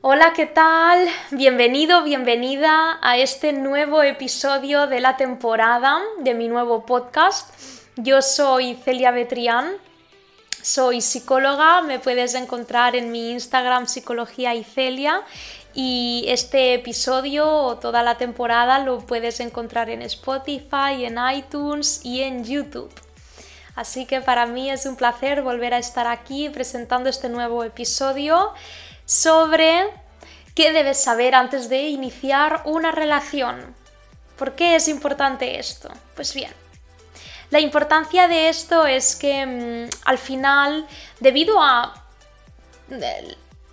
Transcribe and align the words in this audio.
Hola, 0.00 0.32
¿qué 0.34 0.46
tal? 0.46 1.08
Bienvenido, 1.30 2.02
bienvenida 2.02 2.98
a 3.00 3.16
este 3.16 3.52
nuevo 3.54 4.02
episodio 4.02 4.86
de 4.86 5.00
la 5.00 5.16
temporada 5.16 5.98
de 6.18 6.34
mi 6.34 6.48
nuevo 6.48 6.84
podcast. 6.84 7.54
Yo 7.96 8.20
soy 8.20 8.74
Celia 8.74 9.12
Betrián, 9.12 9.72
soy 10.60 11.00
psicóloga, 11.00 11.80
me 11.82 12.00
puedes 12.00 12.34
encontrar 12.34 12.96
en 12.96 13.10
mi 13.12 13.30
Instagram 13.30 13.86
Psicología 13.86 14.54
y 14.54 14.62
Celia 14.62 15.22
y 15.74 16.24
este 16.28 16.74
episodio 16.74 17.50
o 17.50 17.78
toda 17.78 18.02
la 18.02 18.16
temporada 18.16 18.78
lo 18.80 18.98
puedes 18.98 19.40
encontrar 19.40 19.90
en 19.90 20.02
Spotify, 20.02 21.04
en 21.04 21.18
iTunes 21.34 22.00
y 22.04 22.22
en 22.22 22.44
YouTube. 22.44 22.92
Así 23.74 24.06
que 24.06 24.20
para 24.20 24.46
mí 24.46 24.70
es 24.70 24.86
un 24.86 24.96
placer 24.96 25.42
volver 25.42 25.74
a 25.74 25.78
estar 25.78 26.06
aquí 26.06 26.48
presentando 26.48 27.10
este 27.10 27.28
nuevo 27.28 27.64
episodio 27.64 28.52
sobre 29.04 29.84
qué 30.54 30.72
debes 30.72 31.02
saber 31.02 31.34
antes 31.34 31.68
de 31.68 31.88
iniciar 31.88 32.62
una 32.64 32.92
relación. 32.92 33.74
¿Por 34.36 34.54
qué 34.54 34.76
es 34.76 34.88
importante 34.88 35.58
esto? 35.58 35.90
Pues 36.14 36.34
bien, 36.34 36.52
la 37.50 37.60
importancia 37.60 38.26
de 38.28 38.48
esto 38.48 38.86
es 38.86 39.14
que 39.14 39.46
mm, 39.46 39.90
al 40.06 40.18
final, 40.18 40.86
debido 41.20 41.62
a 41.62 41.94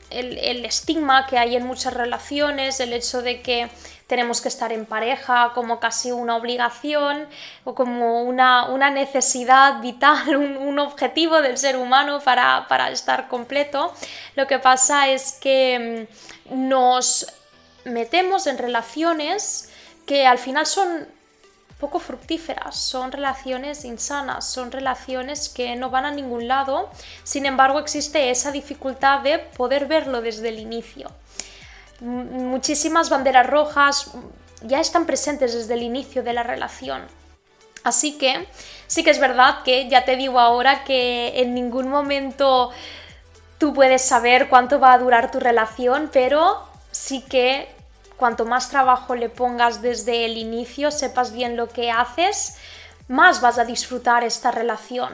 el, 0.09 0.65
estigma 0.65 1.25
que 1.25 1.37
hay 1.37 1.55
en 1.55 1.65
muchas 1.65 1.93
relaciones, 1.93 2.79
el 2.79 2.93
hecho 2.93 3.21
de 3.21 3.41
que 3.41 3.69
tenemos 4.11 4.41
que 4.41 4.49
estar 4.49 4.73
en 4.73 4.85
pareja 4.85 5.53
como 5.55 5.79
casi 5.79 6.11
una 6.11 6.35
obligación 6.35 7.29
o 7.63 7.73
como 7.73 8.23
una, 8.23 8.89
necesidad 8.89 9.79
vital, 9.79 10.35
un, 10.67 10.79
objetivo 10.79 11.41
del 11.41 11.57
ser 11.57 11.77
humano 11.77 12.19
para, 12.19 12.67
para 12.67 12.91
estar 12.91 13.29
completo. 13.29 13.93
Lo 14.35 14.47
que 14.47 14.59
pasa 14.59 15.07
es 15.07 15.39
que 15.39 16.09
mm, 16.49 16.67
nos 16.67 17.25
metemos 17.85 18.47
en 18.47 18.57
relaciones 18.57 19.69
que 20.05 20.27
al 20.27 20.39
final 20.39 20.65
son 20.65 21.07
poco 21.79 21.99
fructíferas, 21.99 22.75
son 22.75 23.13
relaciones 23.13 23.85
insanas, 23.85 24.45
son 24.45 24.73
relaciones 24.73 25.47
que 25.47 25.77
no 25.77 25.89
van 25.89 26.03
a 26.03 26.11
ningún 26.11 26.49
lado, 26.49 26.89
sin 27.23 27.45
embargo 27.45 27.79
existe 27.79 28.29
esa 28.29 28.51
dificultad 28.51 29.21
de 29.21 29.39
poder 29.39 29.85
verlo 29.85 30.21
desde 30.21 30.49
el 30.49 30.59
inicio. 30.59 31.09
Muchísimas 32.01 33.09
banderas 33.09 33.47
rojas 33.47 34.11
ya 34.63 34.79
están 34.79 35.05
presentes 35.05 35.53
desde 35.53 35.75
el 35.75 35.83
inicio 35.83 36.23
de 36.23 36.33
la 36.33 36.43
relación. 36.43 37.03
Así 37.83 38.17
que 38.17 38.47
sí 38.87 39.03
que 39.03 39.11
es 39.11 39.19
verdad 39.19 39.63
que 39.63 39.87
ya 39.87 40.03
te 40.03 40.15
digo 40.15 40.39
ahora 40.39 40.83
que 40.83 41.41
en 41.41 41.53
ningún 41.53 41.87
momento 41.89 42.71
tú 43.57 43.73
puedes 43.73 44.01
saber 44.01 44.49
cuánto 44.49 44.79
va 44.79 44.93
a 44.93 44.97
durar 44.97 45.31
tu 45.31 45.39
relación, 45.39 46.09
pero 46.11 46.63
sí 46.91 47.21
que 47.21 47.69
cuanto 48.17 48.45
más 48.45 48.69
trabajo 48.69 49.15
le 49.15 49.29
pongas 49.29 49.81
desde 49.81 50.25
el 50.25 50.37
inicio, 50.37 50.91
sepas 50.91 51.31
bien 51.31 51.55
lo 51.55 51.69
que 51.69 51.91
haces, 51.91 52.57
más 53.07 53.41
vas 53.41 53.57
a 53.57 53.65
disfrutar 53.65 54.23
esta 54.23 54.51
relación 54.51 55.11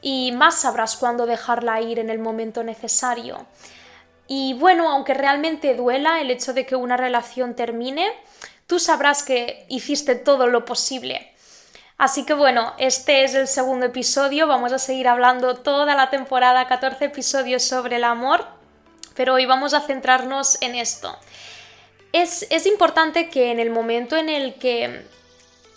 y 0.00 0.32
más 0.32 0.56
sabrás 0.56 0.96
cuándo 0.96 1.26
dejarla 1.26 1.80
ir 1.80 1.98
en 1.98 2.10
el 2.10 2.18
momento 2.18 2.62
necesario. 2.62 3.46
Y 4.26 4.54
bueno, 4.54 4.90
aunque 4.90 5.14
realmente 5.14 5.74
duela 5.74 6.20
el 6.20 6.30
hecho 6.30 6.52
de 6.52 6.66
que 6.66 6.76
una 6.76 6.96
relación 6.96 7.54
termine, 7.54 8.10
tú 8.66 8.78
sabrás 8.78 9.22
que 9.22 9.66
hiciste 9.68 10.14
todo 10.14 10.46
lo 10.46 10.64
posible. 10.64 11.32
Así 11.96 12.24
que 12.24 12.34
bueno, 12.34 12.74
este 12.78 13.24
es 13.24 13.34
el 13.34 13.46
segundo 13.46 13.86
episodio, 13.86 14.46
vamos 14.46 14.72
a 14.72 14.78
seguir 14.78 15.08
hablando 15.08 15.56
toda 15.56 15.94
la 15.94 16.10
temporada, 16.10 16.66
14 16.66 17.04
episodios 17.04 17.62
sobre 17.62 17.96
el 17.96 18.04
amor, 18.04 18.46
pero 19.14 19.34
hoy 19.34 19.46
vamos 19.46 19.74
a 19.74 19.80
centrarnos 19.80 20.60
en 20.60 20.74
esto 20.74 21.16
es, 22.14 22.66
importante 22.66 23.28
que 23.28 23.50
en 23.50 23.58
el 23.58 23.70
momento 23.70 24.16
en 24.16 24.28
el 24.28 24.54
que 24.54 25.02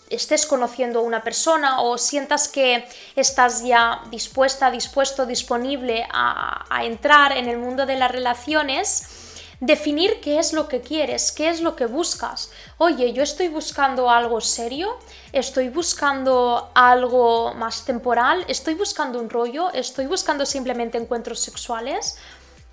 estés 0.09 0.45
conociendo 0.45 0.99
a 0.99 1.03
una 1.03 1.23
persona 1.23 1.81
o 1.81 1.97
sientas 1.97 2.47
que 2.47 2.87
estás 3.15 3.63
ya 3.63 4.01
dispuesta, 4.09 4.71
dispuesto, 4.71 5.25
disponible 5.25 6.07
a, 6.11 6.65
a, 6.69 6.85
entrar 6.85 7.35
en 7.35 7.47
el 7.47 7.57
mundo 7.57 7.85
de 7.85 7.97
las 7.97 8.11
relaciones, 8.11 9.27
definir 9.59 10.19
qué 10.21 10.39
es 10.39 10.53
lo 10.53 10.67
que 10.67 10.81
quieres, 10.81 11.31
qué 11.31 11.49
es 11.49 11.61
lo 11.61 11.75
que 11.75 11.85
buscas. 11.85 12.51
Oye, 12.77 13.13
yo 13.13 13.23
estoy 13.23 13.47
buscando 13.47 14.09
algo 14.09 14.39
serio, 14.39 14.97
estoy 15.31 15.69
buscando 15.69 16.69
algo 16.75 17.53
más 17.55 17.85
temporal, 17.85 18.45
estoy 18.47 18.75
buscando 18.75 19.19
un 19.19 19.29
rollo, 19.29 19.71
estoy 19.73 20.05
buscando 20.05 20.45
simplemente 20.45 20.97
encuentros 20.97 21.39
sexuales. 21.39 22.17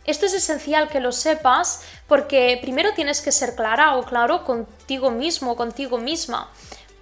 Esto 0.04 0.26
es 0.26 0.34
esencial 0.34 0.88
que 0.88 1.00
lo 1.00 1.12
sepas 1.12 1.82
porque 2.06 2.58
primero 2.60 2.92
tienes 2.92 3.22
que 3.22 3.32
ser 3.32 3.54
clara 3.54 3.96
o 3.96 4.04
claro 4.04 4.44
contigo 4.44 5.10
mismo, 5.10 5.56
contigo 5.56 5.96
misma, 5.96 6.50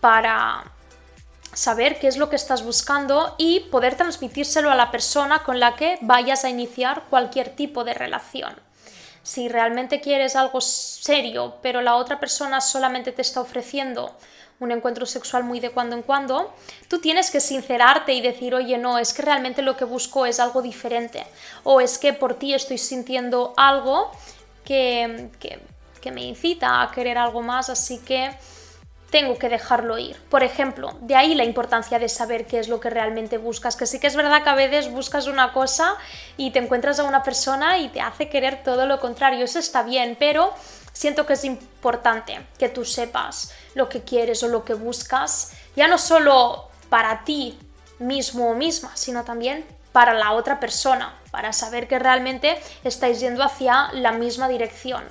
para 0.03 0.65
saber 1.53 2.01
qué 2.01 2.09
es 2.09 2.17
lo 2.17 2.29
que 2.29 2.35
estás 2.35 2.65
buscando 2.65 3.37
y 3.39 3.61
poder 3.71 3.95
transmitírselo 3.95 4.69
a 4.69 4.75
la 4.75 4.91
persona 4.91 5.45
con 5.45 5.61
la 5.61 5.77
que 5.77 5.97
vayas 6.01 6.45
a 6.45 6.51
iniciar 6.51 7.05
cualquier 7.09 7.55
tipo 7.55 7.85
de 7.85 7.95
relación. 7.95 8.57
Si 9.23 9.49
realmente 9.49 10.01
quieres 10.01 10.35
algo 10.35 10.61
serio, 10.61 11.59
pero 11.63 11.83
la 11.83 11.95
otra 11.95 12.19
persona 12.19 12.61
solamente 12.61 13.13
te 13.13 13.23
está 13.23 13.41
ofreciendo 13.41 14.17
un 14.59 14.73
encuentro 14.73 15.07
sexual 15.07 15.45
muy 15.45 15.61
de 15.61 15.71
cuando 15.71 15.95
en 15.95 16.03
cuando, 16.03 16.53
tú 16.89 16.99
tienes 16.99 17.31
que 17.31 17.39
sincerarte 17.41 18.13
y 18.13 18.21
decir, 18.21 18.57
oye, 18.57 18.79
no, 18.79 18.99
es 18.99 19.13
que 19.13 19.23
realmente 19.23 19.63
lo 19.63 19.77
que 19.77 19.84
busco 19.84 20.27
es 20.27 20.41
algo 20.41 20.63
diferente, 20.63 21.25
o 21.63 21.81
es 21.81 21.97
que 21.99 22.13
por 22.13 22.34
ti 22.34 22.55
estoy 22.55 22.79
sintiendo 22.79 23.55
algo 23.57 24.11
que, 24.65 25.31
que, 25.39 25.61
me 26.11 26.25
incita 26.25 26.83
a 26.83 26.91
querer 26.91 27.19
algo 27.19 27.43
más, 27.43 27.71
así 27.71 27.99
que 27.99 28.37
tengo 29.12 29.39
que 29.39 29.50
dejarlo 29.50 29.99
ir. 29.99 30.17
Por 30.31 30.43
ejemplo, 30.43 30.97
de 31.03 31.15
ahí 31.15 31.34
la 31.34 31.45
importancia 31.45 31.99
de 31.99 32.09
saber 32.09 32.47
qué 32.47 32.59
es 32.59 32.69
lo 32.69 32.81
que 32.81 32.89
realmente 32.89 33.37
buscas, 33.37 33.77
que 33.77 33.87
sí 33.87 34.00
que 34.00 34.06
es 34.06 34.17
verdad 34.17 34.43
que 34.43 34.49
a 34.49 34.55
veces 34.55 34.91
buscas 34.91 35.27
una 35.27 35.53
cosa 35.53 35.97
y 36.39 36.50
te 36.50 36.59
encuentras 36.59 36.99
a 36.99 37.05
una 37.05 37.22
persona 37.22 37.77
y 37.78 37.89
te 37.91 38.01
hace 38.01 38.31
querer 38.31 38.62
todo 38.65 38.87
lo 38.87 38.99
contrario, 39.01 39.45
eso 39.45 39.59
está 39.59 39.83
bien, 39.83 40.17
pero 40.19 40.55
siento 40.95 41.27
que 41.27 41.34
es 41.34 41.45
importante 41.45 42.41
que 42.59 42.71
tú 42.71 42.87
sepas 42.87 43.53
lo 43.75 43.91
que 43.91 44.01
quieres 44.01 44.43
o 44.43 44.49
lo 44.49 44.65
que 44.65 44.72
buscas, 44.72 45.53
ya 45.77 45.89
no 45.89 45.99
solo 45.99 46.71
para 46.89 47.22
ti 47.25 47.59
mismo 47.99 48.51
o 48.51 48.55
misma, 48.55 48.93
sino 48.95 49.25
también 49.25 49.67
para 49.93 50.15
la 50.15 50.33
otra 50.33 50.59
persona, 50.59 51.15
para 51.31 51.53
saber 51.53 51.87
que 51.87 51.99
realmente 51.99 52.59
estáis 52.83 53.21
yendo 53.21 53.45
hacia 53.45 53.93
la 53.93 54.12
misma 54.12 54.49
dirección. 54.49 55.05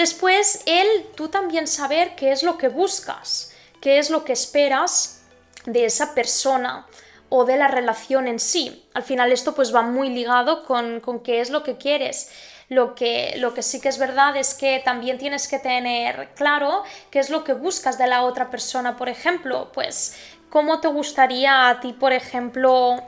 Después, 0.00 0.62
él, 0.64 1.10
tú 1.14 1.28
también 1.28 1.66
saber 1.66 2.16
qué 2.16 2.32
es 2.32 2.42
lo 2.42 2.56
que 2.56 2.68
buscas, 2.68 3.52
qué 3.82 3.98
es 3.98 4.08
lo 4.08 4.24
que 4.24 4.32
esperas 4.32 5.20
de 5.66 5.84
esa 5.84 6.14
persona 6.14 6.86
o 7.28 7.44
de 7.44 7.58
la 7.58 7.68
relación 7.68 8.26
en 8.26 8.40
sí. 8.40 8.88
Al 8.94 9.02
final 9.02 9.30
esto 9.30 9.54
pues 9.54 9.74
va 9.74 9.82
muy 9.82 10.08
ligado 10.08 10.64
con, 10.64 11.00
con 11.00 11.20
qué 11.20 11.42
es 11.42 11.50
lo 11.50 11.62
que 11.62 11.76
quieres. 11.76 12.30
Lo 12.70 12.94
que, 12.94 13.34
lo 13.36 13.52
que 13.52 13.62
sí 13.62 13.78
que 13.78 13.90
es 13.90 13.98
verdad 13.98 14.38
es 14.38 14.54
que 14.54 14.80
también 14.82 15.18
tienes 15.18 15.46
que 15.46 15.58
tener 15.58 16.30
claro 16.34 16.82
qué 17.10 17.18
es 17.18 17.28
lo 17.28 17.44
que 17.44 17.52
buscas 17.52 17.98
de 17.98 18.06
la 18.06 18.22
otra 18.22 18.48
persona. 18.48 18.96
Por 18.96 19.10
ejemplo, 19.10 19.70
pues, 19.74 20.16
¿cómo 20.48 20.80
te 20.80 20.88
gustaría 20.88 21.68
a 21.68 21.78
ti, 21.80 21.92
por 21.92 22.14
ejemplo, 22.14 23.02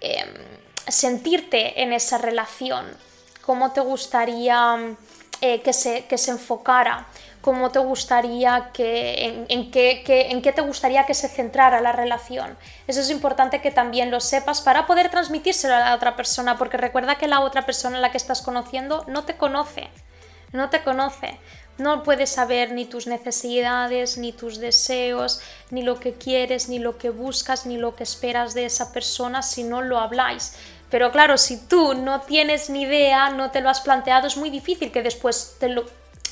em, 0.00 0.28
sentirte 0.88 1.82
en 1.82 1.92
esa 1.92 2.18
relación? 2.18 2.84
¿Cómo 3.42 3.70
te 3.70 3.80
gustaría 3.80 4.96
eh, 5.42 5.60
que, 5.60 5.74
se, 5.74 6.06
que 6.06 6.16
se 6.16 6.30
enfocara? 6.30 7.06
cómo 7.42 7.70
te 7.70 7.80
gustaría 7.80 8.70
que, 8.72 9.44
en, 9.48 9.70
qué, 9.70 10.02
en 10.06 10.40
qué 10.40 10.52
te 10.52 10.62
gustaría 10.62 11.04
que 11.04 11.12
se 11.12 11.28
centrara 11.28 11.80
la 11.80 11.92
relación. 11.92 12.56
Eso 12.86 13.00
es 13.00 13.10
importante 13.10 13.60
que 13.60 13.72
también 13.72 14.10
lo 14.10 14.20
sepas 14.20 14.62
para 14.62 14.86
poder 14.86 15.10
transmitírselo 15.10 15.74
a 15.74 15.80
la 15.80 15.94
otra 15.94 16.16
persona, 16.16 16.56
porque 16.56 16.76
recuerda 16.76 17.16
que 17.16 17.26
la 17.26 17.40
otra 17.40 17.66
persona 17.66 17.98
a 17.98 18.00
la 18.00 18.12
que 18.12 18.16
estás 18.16 18.42
conociendo 18.42 19.04
no 19.08 19.24
te 19.24 19.36
conoce, 19.36 19.90
no 20.52 20.70
te 20.70 20.82
conoce. 20.82 21.38
No 21.78 22.02
puedes 22.02 22.30
saber 22.30 22.72
ni 22.72 22.84
tus 22.84 23.06
necesidades, 23.06 24.18
ni 24.18 24.32
tus 24.32 24.58
deseos, 24.58 25.40
ni 25.70 25.82
lo 25.82 25.98
que 25.98 26.12
quieres, 26.12 26.68
ni 26.68 26.78
lo 26.78 26.98
que 26.98 27.08
buscas, 27.08 27.64
ni 27.64 27.78
lo 27.78 27.96
que 27.96 28.04
esperas 28.04 28.52
de 28.52 28.66
esa 28.66 28.92
persona 28.92 29.42
si 29.42 29.64
no 29.64 29.80
lo 29.80 29.98
habláis. 29.98 30.54
Pero 30.92 31.10
claro, 31.10 31.38
si 31.38 31.56
tú 31.56 31.94
no 31.94 32.20
tienes 32.20 32.68
ni 32.68 32.82
idea, 32.82 33.30
no 33.30 33.50
te 33.50 33.62
lo 33.62 33.70
has 33.70 33.80
planteado, 33.80 34.26
es 34.26 34.36
muy 34.36 34.50
difícil 34.50 34.92
que 34.92 35.02
después 35.02 35.56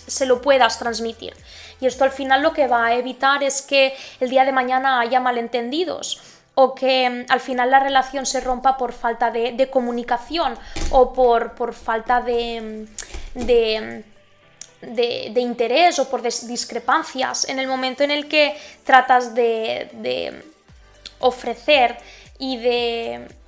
se 0.07 0.27
lo 0.27 0.43
puedas 0.43 0.79
transmitir. 0.79 1.35
Y 1.81 1.87
esto 1.87 2.05
al 2.05 2.11
final 2.11 2.43
lo 2.43 2.53
que 2.53 2.69
va 2.69 2.85
a 2.85 2.95
evitar 2.95 3.43
es 3.43 3.63
que 3.63 3.97
el 4.21 4.29
día 4.29 4.45
de 4.45 4.53
mañana 4.53 5.01
haya 5.01 5.19
malentendidos 5.19 6.21
o 6.55 6.75
que 6.75 7.09
mm, 7.09 7.33
al 7.33 7.41
final 7.41 7.71
la 7.71 7.81
relación 7.81 8.27
se 8.27 8.41
rompa 8.41 8.77
por 8.77 8.93
falta 8.93 9.31
de, 9.31 9.71
comunicación 9.71 10.59
o 10.91 11.15
por, 11.15 11.55
por 11.55 11.73
falta 11.73 12.21
de, 12.21 12.87
mm, 13.35 13.47
de, 13.47 14.05
de, 14.83 15.41
interés 15.41 15.99
o 15.99 16.11
por 16.11 16.21
discrepancias 16.21 17.49
en 17.49 17.61
el 17.61 17.67
momento 17.67 18.03
en 18.03 18.11
el 18.11 18.29
que 18.29 18.59
tratas 18.85 19.35
de, 19.35 20.43
ofrecer 21.21 21.97
y 22.39 22.59
de 22.59 23.40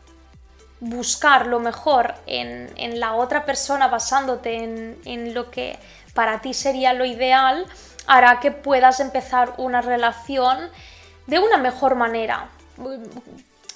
buscar 0.83 1.47
lo 1.47 1.61
mejor 1.61 2.15
en, 2.27 2.99
la 2.99 3.15
otra 3.15 3.45
persona 3.45 3.87
basándote 3.87 4.65
en, 4.65 4.99
en 5.05 5.33
lo 5.33 5.49
que 5.49 5.79
para 6.13 6.41
ti 6.41 6.55
sería 6.55 6.93
lo 6.93 7.05
ideal, 7.05 7.67
hará 8.07 8.41
que 8.41 8.51
puedas 8.51 8.99
empezar 8.99 9.55
una 9.59 9.81
relación 9.81 10.71
de 11.29 11.39
una 11.39 11.57
mejor 11.57 11.95
manera. 11.95 12.49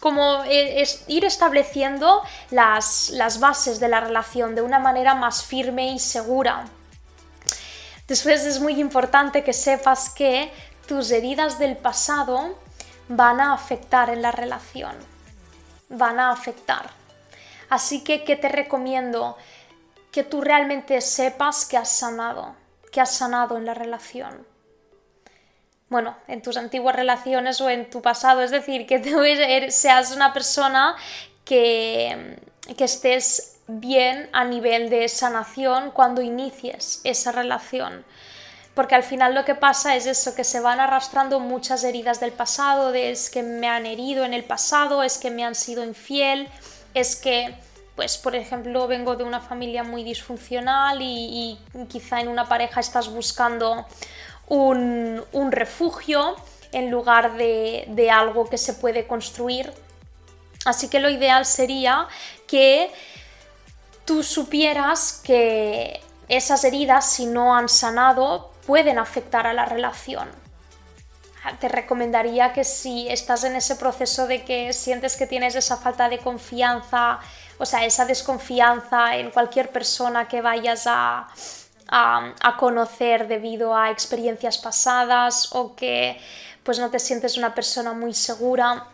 Como 0.00 0.42
e, 0.44 0.82
es 0.82 1.04
ir 1.06 1.24
estableciendo 1.24 2.22
las, 2.50 3.10
las 3.10 3.38
bases 3.38 3.78
de 3.78 3.88
la 3.88 4.00
relación 4.00 4.56
de 4.56 4.62
una 4.62 4.80
manera 4.80 5.14
más 5.14 5.44
firme 5.44 5.92
y 5.92 6.00
segura. 6.00 6.64
Después 8.08 8.44
es 8.44 8.60
muy 8.60 8.80
importante 8.80 9.44
que 9.44 9.52
sepas 9.52 10.10
que 10.10 10.52
tus 10.88 11.12
heridas 11.12 11.60
del 11.60 11.76
pasado 11.76 12.58
van 13.08 13.40
a 13.40 13.52
afectar 13.52 14.10
en 14.10 14.22
la 14.22 14.32
relación. 14.32 15.15
Van 15.88 16.18
a 16.18 16.30
afectar. 16.30 16.90
Así 17.68 18.02
que, 18.02 18.24
¿qué 18.24 18.36
te 18.36 18.48
recomiendo? 18.48 19.36
Que 20.12 20.22
tú 20.22 20.40
realmente 20.40 21.00
sepas 21.00 21.64
que 21.66 21.76
has 21.76 21.90
sanado, 21.90 22.54
que 22.92 23.00
has 23.00 23.14
sanado 23.14 23.56
en 23.56 23.66
la 23.66 23.74
relación. 23.74 24.46
Bueno, 25.88 26.16
en 26.26 26.42
tus 26.42 26.56
antiguas 26.56 26.96
relaciones 26.96 27.60
o 27.60 27.70
en 27.70 27.88
tu 27.90 28.02
pasado, 28.02 28.42
es 28.42 28.50
decir, 28.50 28.86
que 28.86 28.98
tú 28.98 29.20
seas 29.68 30.12
una 30.12 30.32
persona 30.32 30.96
que, 31.44 32.38
que 32.76 32.84
estés 32.84 33.60
bien 33.68 34.28
a 34.32 34.44
nivel 34.44 34.90
de 34.90 35.08
sanación 35.08 35.90
cuando 35.92 36.22
inicies 36.22 37.00
esa 37.04 37.32
relación 37.32 38.04
porque 38.76 38.94
al 38.94 39.02
final 39.02 39.34
lo 39.34 39.46
que 39.46 39.54
pasa 39.54 39.96
es 39.96 40.04
eso, 40.04 40.34
que 40.34 40.44
se 40.44 40.60
van 40.60 40.80
arrastrando 40.80 41.40
muchas 41.40 41.82
heridas 41.82 42.20
del 42.20 42.32
pasado, 42.32 42.92
de 42.92 43.10
es 43.10 43.30
que 43.30 43.42
me 43.42 43.68
han 43.68 43.86
herido 43.86 44.26
en 44.26 44.34
el 44.34 44.44
pasado, 44.44 45.02
es 45.02 45.16
que 45.16 45.30
me 45.30 45.46
han 45.46 45.54
sido 45.54 45.82
infiel, 45.82 46.46
es 46.92 47.16
que, 47.16 47.54
pues 47.96 48.18
por 48.18 48.36
ejemplo, 48.36 48.86
vengo 48.86 49.16
de 49.16 49.24
una 49.24 49.40
familia 49.40 49.82
muy 49.82 50.04
disfuncional 50.04 50.98
y, 51.00 51.58
quizá 51.88 52.20
en 52.20 52.28
una 52.28 52.44
pareja 52.44 52.80
estás 52.80 53.08
buscando 53.08 53.86
un, 54.46 55.24
refugio 55.52 56.36
en 56.70 56.90
lugar 56.90 57.38
de, 57.38 57.86
de 57.88 58.10
algo 58.10 58.46
que 58.46 58.58
se 58.58 58.74
puede 58.74 59.06
construir. 59.06 59.72
Así 60.66 60.90
que 60.90 61.00
lo 61.00 61.08
ideal 61.08 61.46
sería 61.46 62.08
que 62.46 62.90
tú 64.04 64.22
supieras 64.22 65.22
que 65.24 66.02
esas 66.28 66.62
heridas, 66.64 67.10
si 67.10 67.24
no 67.24 67.56
han 67.56 67.70
sanado, 67.70 68.50
pueden 68.66 68.98
afectar 68.98 69.46
a 69.46 69.54
la 69.54 69.64
relación. 69.64 70.28
Te 71.60 71.68
recomendaría 71.68 72.52
que 72.52 72.64
si 72.64 73.08
estás 73.08 73.44
en 73.44 73.54
ese 73.54 73.76
proceso 73.76 74.26
de 74.26 74.44
que 74.44 74.72
sientes 74.72 75.16
que 75.16 75.28
tienes 75.28 75.54
esa 75.54 75.76
falta 75.76 76.08
de 76.08 76.18
confianza, 76.18 77.20
o 77.58 77.64
sea, 77.64 77.84
esa 77.84 78.04
desconfianza 78.04 79.16
en 79.16 79.30
cualquier 79.30 79.70
persona 79.70 80.26
que 80.26 80.40
vayas 80.40 80.84
a, 80.86 81.28
conocer 82.58 83.28
debido 83.28 83.76
a 83.76 83.92
experiencias 83.92 84.58
pasadas 84.58 85.50
o 85.52 85.76
que 85.76 86.20
pues 86.64 86.80
no 86.80 86.90
te 86.90 86.98
sientes 86.98 87.36
una 87.36 87.54
persona 87.54 87.92
muy 87.92 88.12
segura, 88.12 88.88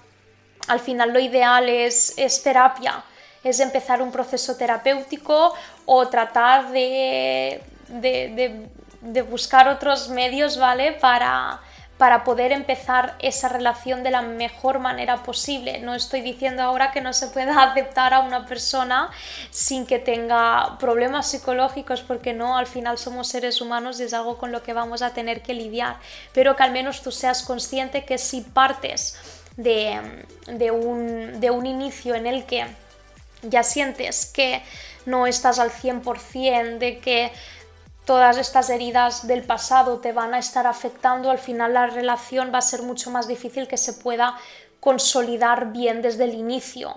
al 0.69 0.79
final 0.79 1.11
lo 1.11 1.19
ideal 1.19 1.71
es, 1.71 2.15
terapia, 2.45 3.03
es 3.43 3.61
empezar 3.61 4.03
un 4.03 4.13
proceso 4.13 4.57
terapéutico 4.57 5.55
o 5.87 6.07
tratar 6.09 6.71
de 6.71 7.63
buscar 9.29 9.69
otros 9.69 10.09
medios, 10.09 10.59
¿vale? 10.59 10.93
Para, 10.93 11.61
para 11.99 12.25
poder 12.25 12.53
empezar 12.53 13.15
esa 13.21 13.49
relación 13.49 14.03
de 14.03 14.11
la 14.11 14.23
mejor 14.23 14.79
manera 14.79 15.23
posible. 15.23 15.79
No 15.81 15.95
estoy 15.95 16.21
diciendo 16.21 16.63
ahora 16.63 16.91
que 16.91 17.01
no 17.01 17.13
se 17.13 17.29
pueda 17.29 17.63
aceptar 17.71 18.15
a 18.15 18.21
una 18.21 18.47
persona 18.47 19.11
sin 19.51 19.87
que 19.87 19.99
tenga 19.99 20.79
problemas 20.79 21.31
psicológicos, 21.31 22.01
porque 22.01 22.33
no, 22.33 22.57
al 22.57 22.67
final 22.67 22.99
somos 22.99 23.29
seres 23.29 23.61
humanos 23.61 24.01
y 24.01 24.05
es 24.05 24.15
algo 24.15 24.39
con 24.39 24.53
lo 24.53 24.63
que 24.63 24.73
vamos 24.73 25.03
a 25.03 25.11
tener 25.11 25.43
que 25.43 25.55
lidiar, 25.55 25.97
pero 26.33 26.57
que 26.57 26.63
al 26.63 26.73
menos 26.73 27.03
tú 27.03 27.13
seas 27.13 27.43
consciente 27.43 28.05
que 28.05 28.19
si 28.19 28.41
partes 28.41 29.17
de, 29.57 30.01
de, 30.47 30.71
un, 30.71 31.41
de 31.41 31.51
un 31.51 31.67
inicio 31.67 32.15
en 32.15 32.27
el 32.27 32.47
que 32.47 32.67
ya 33.43 33.63
sientes 33.63 34.27
que 34.27 34.63
no 35.05 35.27
estás 35.27 35.59
al 35.59 35.71
100%, 35.71 36.79
de 36.79 36.99
que 36.99 37.33
todas 38.05 38.37
estas 38.39 38.71
heridas 38.71 39.27
del 39.27 39.43
pasado 39.43 39.99
te 39.99 40.13
van 40.13 40.35
a 40.35 40.39
estar 40.39 40.67
afectando, 40.67 41.31
al 41.31 41.39
final 41.39 41.75
la 41.75 41.87
relación 41.87 42.53
va 42.53 42.59
a 42.59 42.63
ser 42.63 42.83
mucho 42.83 43.11
más 43.11 43.29
difícil 43.29 43.69
que 43.69 43.77
se 43.77 43.93
pueda 43.93 44.37
consolidar 44.81 45.73
bien 45.73 46.03
desde 46.03 46.25
el 46.25 46.35
inicio. 46.35 46.97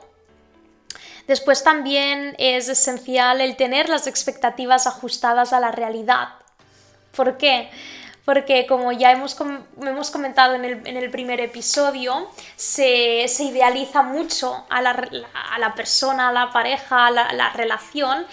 Después 1.28 1.64
también 1.64 2.36
es 2.38 2.70
esencial 2.70 3.42
el 3.42 3.56
tener 3.56 3.90
las 3.90 4.08
expectativas 4.08 4.88
ajustadas 4.88 5.54
a 5.54 5.60
la 5.60 5.72
realidad. 5.72 6.30
¿Por 7.16 7.38
qué? 7.38 7.70
Porque 8.26 8.66
como 8.66 8.92
ya 8.92 9.12
hemos, 9.12 9.38
hemos 9.82 10.10
comentado 10.10 10.56
en 10.56 10.66
el, 10.66 11.12
primer 11.12 11.40
episodio, 11.40 12.28
se, 12.56 13.26
idealiza 13.40 14.02
mucho 14.02 14.66
a 14.70 14.82
la, 14.82 15.74
persona, 15.76 16.30
a 16.30 16.34
la 16.34 16.52
pareja, 16.52 17.06
a 17.06 17.12
la 17.12 17.50
relación 17.52 18.26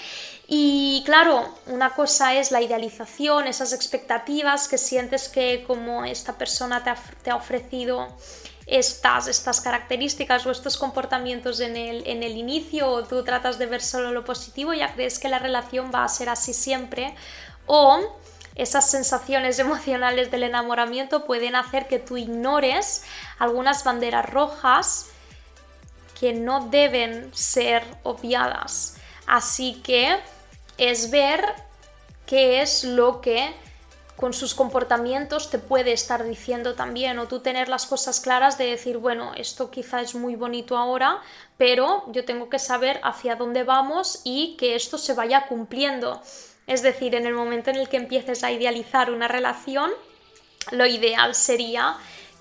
y 0.54 1.02
claro, 1.06 1.48
una 1.64 1.94
cosa 1.94 2.34
es 2.34 2.50
la 2.50 2.60
idealización, 2.60 3.46
esas 3.46 3.72
expectativas 3.72 4.68
que 4.68 4.76
sientes 4.76 5.30
que 5.30 5.64
como 5.66 6.04
esta 6.04 6.36
persona 6.36 6.84
te 6.84 7.30
ha, 7.30 7.36
ofrecido 7.36 8.14
estas, 8.66 9.28
estas 9.28 9.62
características 9.62 10.44
o 10.44 10.50
estos 10.50 10.76
comportamientos 10.76 11.58
en 11.60 11.78
el, 11.78 12.06
en 12.06 12.22
el 12.22 12.36
inicio 12.36 12.86
o 12.86 13.02
tú 13.02 13.24
tratas 13.24 13.58
de 13.58 13.64
ver 13.64 13.80
solo 13.80 14.12
lo 14.12 14.26
positivo, 14.26 14.74
ya 14.74 14.92
crees 14.92 15.18
que 15.18 15.30
la 15.30 15.38
relación 15.38 15.90
va 15.90 16.04
a 16.04 16.08
ser 16.10 16.28
así 16.28 16.52
siempre 16.52 17.14
o 17.64 18.00
esas 18.54 18.90
sensaciones 18.90 19.58
emocionales 19.66 20.30
del 20.30 20.42
enamoramiento 20.42 21.24
pueden 21.24 21.56
hacer 21.56 21.88
que 21.88 21.98
tú 21.98 22.18
ignores 22.18 23.04
algunas 23.38 23.84
banderas 23.84 24.28
rojas 24.28 25.06
que 26.20 26.34
no 26.34 26.68
deben 26.68 27.34
ser 27.34 27.82
obviadas. 28.02 28.98
Así 29.26 29.80
que 29.82 30.18
es 30.78 31.10
ver 31.10 31.44
qué 32.26 32.62
es 32.62 32.84
lo 32.84 33.20
que 33.20 33.52
con 34.16 34.32
sus 34.32 34.54
comportamientos 34.54 35.50
te 35.50 35.58
puede 35.58 35.92
estar 35.92 36.22
diciendo 36.24 36.74
también 36.74 37.18
o 37.18 37.26
tú 37.26 37.40
tener 37.40 37.68
las 37.68 37.86
cosas 37.86 38.20
claras 38.20 38.56
de 38.56 38.66
decir, 38.66 38.98
bueno, 38.98 39.32
esto 39.36 39.70
quizá 39.70 40.00
es 40.00 40.14
muy 40.14 40.36
bonito 40.36 40.76
ahora, 40.76 41.20
pero 41.56 42.04
yo 42.12 42.24
tengo 42.24 42.48
que 42.48 42.60
saber 42.60 43.00
hacia 43.02 43.34
dónde 43.34 43.64
vamos 43.64 44.20
y 44.22 44.56
que 44.58 44.76
esto 44.76 44.96
se 44.96 45.14
vaya 45.14 45.46
cumpliendo. 45.48 46.22
Es 46.66 46.82
decir, 46.82 47.14
en 47.16 47.26
el 47.26 47.34
momento 47.34 47.70
en 47.70 47.76
el 47.76 47.88
que 47.88 47.96
empieces 47.96 48.44
a 48.44 48.52
idealizar 48.52 49.10
una 49.10 49.26
relación, 49.26 49.90
lo 50.70 50.86
ideal 50.86 51.34
sería 51.34 51.96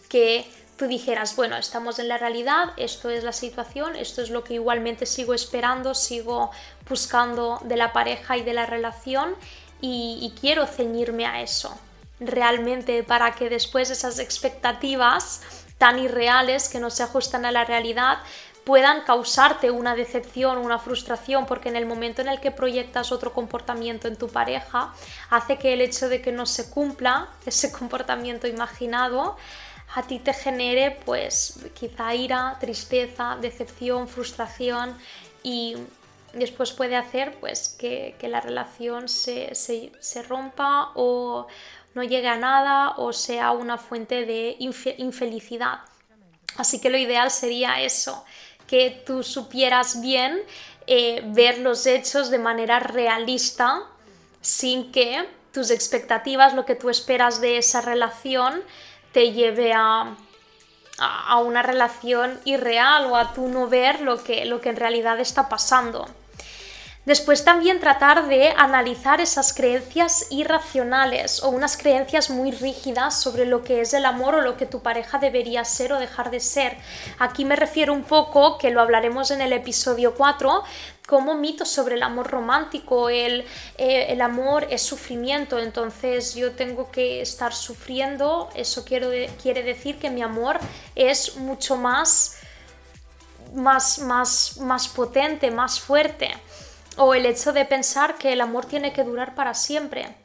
que 0.08 0.46
tú 0.82 0.88
dijeras, 0.88 1.36
bueno, 1.36 1.58
estamos 1.58 2.00
en 2.00 2.08
la 2.08 2.18
realidad, 2.18 2.74
esto 2.76 3.12
es 3.12 3.24
la 3.24 3.34
situación, 3.34 3.96
esto 3.96 4.24
es 4.24 4.32
lo 4.32 4.44
que 4.44 4.56
igualmente 4.56 5.06
sigo 5.06 5.36
esperando, 5.36 5.94
sigo 5.94 6.50
buscando 6.90 7.60
de 7.66 7.78
la 7.78 7.94
pareja 7.94 8.36
y 8.36 8.42
de 8.42 8.54
la 8.54 8.66
relación 8.66 9.36
y, 9.80 10.34
quiero 10.42 10.66
ceñirme 10.66 11.28
a 11.28 11.44
eso 11.44 11.80
realmente 12.20 13.04
para 13.04 13.36
que 13.36 13.48
después 13.48 13.92
esas 13.92 14.18
expectativas 14.18 15.42
tan 15.78 16.00
irreales 16.00 16.68
que 16.68 16.80
no 16.80 16.90
se 16.90 17.04
ajustan 17.04 17.46
a 17.46 17.52
la 17.52 17.64
realidad 17.64 18.18
puedan 18.64 19.02
causarte 19.02 19.70
una 19.70 19.94
decepción, 19.94 20.58
una 20.58 20.80
frustración, 20.80 21.46
porque 21.46 21.70
en 21.70 21.76
el 21.76 21.86
momento 21.86 22.24
en 22.24 22.28
el 22.28 22.40
que 22.40 22.50
proyectas 22.50 23.12
otro 23.12 23.34
comportamiento 23.34 24.08
en 24.08 24.16
tu 24.16 24.30
pareja, 24.30 24.96
hace 25.30 25.60
que 25.60 25.74
el 25.74 25.82
hecho 25.82 26.10
de 26.10 26.24
que 26.24 26.32
no 26.32 26.48
se 26.48 26.72
cumpla 26.72 27.30
ese 27.46 27.72
comportamiento 27.78 28.48
imaginado 28.48 29.38
a 29.94 30.04
ti 30.04 30.20
te 30.20 30.34
genere 30.34 31.00
pues 31.06 31.60
quizá 31.74 32.16
ira, 32.16 32.58
tristeza, 32.60 33.38
decepción, 33.42 34.08
frustración 34.08 34.98
y 35.44 35.76
después 36.34 36.72
puede 36.72 36.96
hacer 36.96 37.38
pues 37.40 37.76
que, 37.78 38.16
la 38.22 38.40
relación 38.40 39.10
se, 39.10 39.52
rompa 40.28 40.92
o 40.96 41.48
no 41.94 42.04
llegue 42.04 42.28
a 42.28 42.38
nada 42.38 42.92
o 42.98 43.12
sea 43.12 43.52
una 43.52 43.78
fuente 43.78 44.26
de 44.26 44.56
infelicidad. 44.60 45.80
Así 46.58 46.80
que 46.80 46.90
lo 46.90 46.98
ideal 46.98 47.32
sería 47.32 47.82
eso, 47.82 48.24
que 48.68 49.04
tú 49.06 49.24
supieras 49.24 50.02
bien 50.02 50.40
eh, 50.88 51.22
ver 51.28 51.60
los 51.60 51.86
hechos 51.86 52.30
de 52.30 52.40
manera 52.40 52.80
realista 52.80 53.84
sin 54.42 54.92
que 54.92 55.28
tus 55.54 55.70
expectativas, 55.70 56.54
lo 56.54 56.66
que 56.66 56.76
tú 56.76 56.90
esperas 56.90 57.42
de 57.42 57.58
esa 57.58 57.82
relación, 57.82 58.64
te 59.12 59.32
lleve 59.32 59.74
a, 59.74 60.16
a, 61.00 61.38
una 61.40 61.62
relación 61.62 62.40
irreal 62.46 63.06
o 63.06 63.16
a 63.16 63.34
tú 63.34 63.48
no 63.48 63.68
ver 63.68 64.02
lo 64.02 64.24
que, 64.24 64.46
lo 64.46 64.62
que 64.62 64.70
en 64.70 64.76
realidad 64.76 65.20
está 65.20 65.50
pasando. 65.50 66.08
Después 67.06 67.44
también 67.44 67.80
tratar 67.80 68.28
de 68.28 68.50
analizar 68.56 69.22
esas 69.22 69.54
creencias 69.54 70.28
irracionales 70.30 71.42
o 71.42 71.50
unas 71.50 71.76
creencias 71.76 72.30
muy 72.30 72.52
rígidas 72.52 73.20
sobre 73.20 73.48
lo 73.48 73.64
que 73.64 73.82
es 73.82 73.96
el 73.96 74.06
amor 74.06 74.36
o 74.36 74.42
lo 74.42 74.56
que 74.56 74.68
tu 74.68 74.84
pareja 74.84 75.18
debería 75.18 75.66
ser 75.66 75.94
o 75.94 76.00
dejar 76.00 76.30
de 76.30 76.40
ser. 76.40 76.78
Aquí 77.18 77.44
me 77.44 77.56
refiero 77.56 77.92
un 77.92 78.04
poco, 78.04 78.60
que 78.60 78.70
lo 78.70 78.82
hablaremos 78.82 79.32
en 79.32 79.42
el 79.42 79.52
episodio 79.52 80.14
4, 80.14 80.64
como 81.08 81.34
mitos 81.34 81.70
sobre 81.70 81.96
el 81.96 82.04
amor 82.04 82.30
romántico, 82.30 83.10
el, 83.10 83.46
eh, 83.80 84.06
el 84.10 84.22
amor 84.22 84.68
es 84.70 84.84
sufrimiento, 84.84 85.58
entonces 85.58 86.36
yo 86.36 86.52
tengo 86.52 86.92
que 86.92 87.22
estar 87.22 87.52
sufriendo, 87.52 88.50
eso 88.54 88.86
quiero 88.86 89.10
quiere 89.42 89.64
decir 89.64 89.98
que 89.98 90.12
mi 90.12 90.22
amor 90.22 90.60
es 90.96 91.36
mucho 91.38 91.78
más, 91.78 92.38
más, 93.56 93.98
más, 94.00 94.58
más 94.58 94.88
potente, 94.88 95.50
más 95.50 95.80
fuerte 95.80 96.32
o 97.04 97.16
el 97.16 97.26
hecho 97.26 97.52
de 97.52 97.66
pensar 97.66 98.20
que 98.20 98.32
el 98.32 98.42
amor 98.42 98.68
tiene 98.68 98.94
que 98.94 99.04
durar 99.04 99.34
para 99.34 99.56
siempre. 99.56 100.16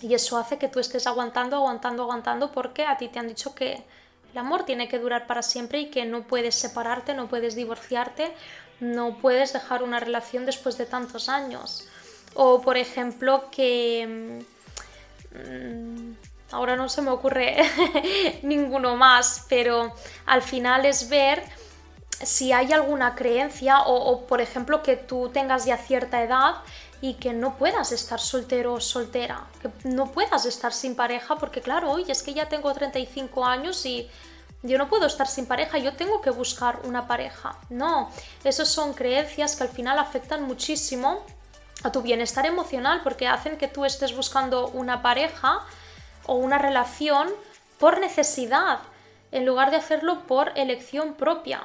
Y 0.00 0.14
eso 0.14 0.38
hace 0.38 0.58
que 0.58 0.68
tú 0.68 0.78
estés 0.78 1.08
aguantando, 1.08 1.56
aguantando, 1.56 2.04
aguantando 2.04 2.52
porque 2.52 2.84
a 2.86 2.96
ti 2.96 3.08
te 3.08 3.18
han 3.18 3.26
dicho 3.26 3.52
que 3.52 3.82
el 4.30 4.38
amor 4.38 4.62
tiene 4.62 4.86
que 4.86 5.00
durar 5.00 5.26
para 5.26 5.42
siempre 5.42 5.80
y 5.80 5.90
que 5.90 6.04
no 6.04 6.22
puedes 6.22 6.54
separarte, 6.54 7.14
no 7.14 7.26
puedes 7.26 7.56
divorciarte, 7.56 8.32
no 8.78 9.18
puedes 9.18 9.52
dejar 9.52 9.82
una 9.82 9.98
relación 9.98 10.46
después 10.46 10.78
de 10.78 10.86
tantos 10.86 11.28
años. 11.28 11.88
O 12.34 12.62
por 12.62 12.76
ejemplo 12.76 13.50
que... 13.50 14.44
Mm, 15.34 16.12
ahora 16.52 16.76
no 16.76 16.88
se 16.88 17.02
me 17.02 17.10
ocurre 17.10 17.56
ninguno 18.44 18.94
más, 18.94 19.46
pero 19.48 19.92
al 20.26 20.42
final 20.42 20.86
es 20.86 21.08
ver 21.08 21.42
si 22.22 22.52
hay 22.52 22.72
alguna 22.72 23.14
creencia 23.14 23.82
o, 23.82 24.26
por 24.26 24.40
ejemplo 24.40 24.82
que 24.82 24.96
tú 24.96 25.30
tengas 25.30 25.64
ya 25.64 25.76
cierta 25.76 26.22
edad 26.22 26.56
y 27.00 27.14
que 27.14 27.32
no 27.32 27.56
puedas 27.56 27.92
estar 27.92 28.20
soltero 28.20 28.74
o 28.74 28.80
soltera, 28.80 29.46
que 29.62 29.70
no 29.88 30.12
puedas 30.12 30.44
estar 30.44 30.72
sin 30.72 30.94
pareja 30.94 31.36
porque 31.36 31.60
claro, 31.60 31.90
hoy 31.90 32.04
es 32.08 32.22
que 32.22 32.34
ya 32.34 32.48
tengo 32.48 32.72
35 32.72 33.44
años 33.44 33.86
y 33.86 34.10
yo 34.62 34.76
no 34.76 34.88
puedo 34.88 35.06
estar 35.06 35.26
sin 35.26 35.46
pareja, 35.46 35.78
yo 35.78 35.94
tengo 35.94 36.20
que 36.20 36.28
buscar 36.28 36.80
una 36.84 37.06
pareja. 37.06 37.56
No, 37.70 38.10
esas 38.44 38.68
son 38.68 38.92
creencias 38.92 39.56
que 39.56 39.62
al 39.62 39.70
final 39.70 39.98
afectan 39.98 40.42
muchísimo 40.42 41.24
a 41.82 41.90
tu 41.90 42.02
bienestar 42.02 42.44
emocional 42.44 43.00
porque 43.02 43.26
hacen 43.26 43.56
que 43.56 43.68
tú 43.68 43.86
estés 43.86 44.14
buscando 44.14 44.68
una 44.68 45.00
pareja 45.00 45.60
o 46.26 46.34
una 46.34 46.58
relación 46.58 47.30
por 47.78 47.98
necesidad 47.98 48.80
en 49.32 49.46
lugar 49.46 49.70
de 49.70 49.78
hacerlo 49.78 50.26
por 50.26 50.52
elección 50.56 51.14
propia. 51.14 51.62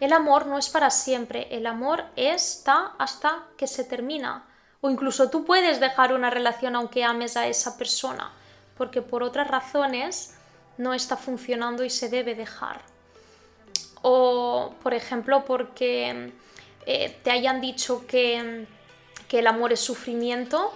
El 0.00 0.12
amor 0.12 0.46
no 0.46 0.58
es 0.58 0.68
para 0.68 0.90
siempre, 0.90 1.48
el 1.50 1.66
amor 1.66 2.04
está 2.14 2.92
hasta 2.98 3.44
que 3.56 3.66
se 3.66 3.84
termina. 3.84 4.44
O 4.80 4.90
incluso 4.90 5.28
tú 5.28 5.44
puedes 5.44 5.80
dejar 5.80 6.12
una 6.12 6.30
relación 6.30 6.76
aunque 6.76 7.02
ames 7.02 7.36
a 7.36 7.48
esa 7.48 7.76
persona, 7.76 8.30
porque 8.76 9.02
por 9.02 9.24
otras 9.24 9.48
razones 9.48 10.34
no 10.76 10.94
está 10.94 11.16
funcionando 11.16 11.84
y 11.84 11.90
se 11.90 12.08
debe 12.08 12.36
dejar. 12.36 12.80
O, 14.02 14.74
por 14.82 14.94
ejemplo, 14.94 15.44
porque 15.44 16.32
eh, 16.86 17.18
te 17.24 17.32
hayan 17.32 17.60
dicho 17.60 18.06
que, 18.06 18.66
que 19.26 19.40
el 19.40 19.48
amor 19.48 19.72
es 19.72 19.80
sufrimiento, 19.80 20.72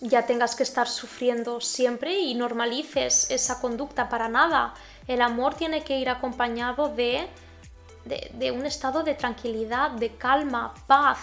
ya 0.00 0.26
tengas 0.26 0.56
que 0.56 0.64
estar 0.64 0.88
sufriendo 0.88 1.60
siempre 1.60 2.18
y 2.18 2.34
normalices 2.34 3.30
esa 3.30 3.60
conducta 3.60 4.08
para 4.08 4.28
nada. 4.28 4.74
El 5.06 5.22
amor 5.22 5.54
tiene 5.54 5.84
que 5.84 6.00
ir 6.00 6.08
acompañado 6.08 6.88
de 6.88 7.28
de, 8.04 8.50
un 8.50 8.66
estado 8.66 9.02
de 9.02 9.14
tranquilidad, 9.14 9.92
de 9.92 10.16
calma, 10.16 10.74
paz, 10.86 11.18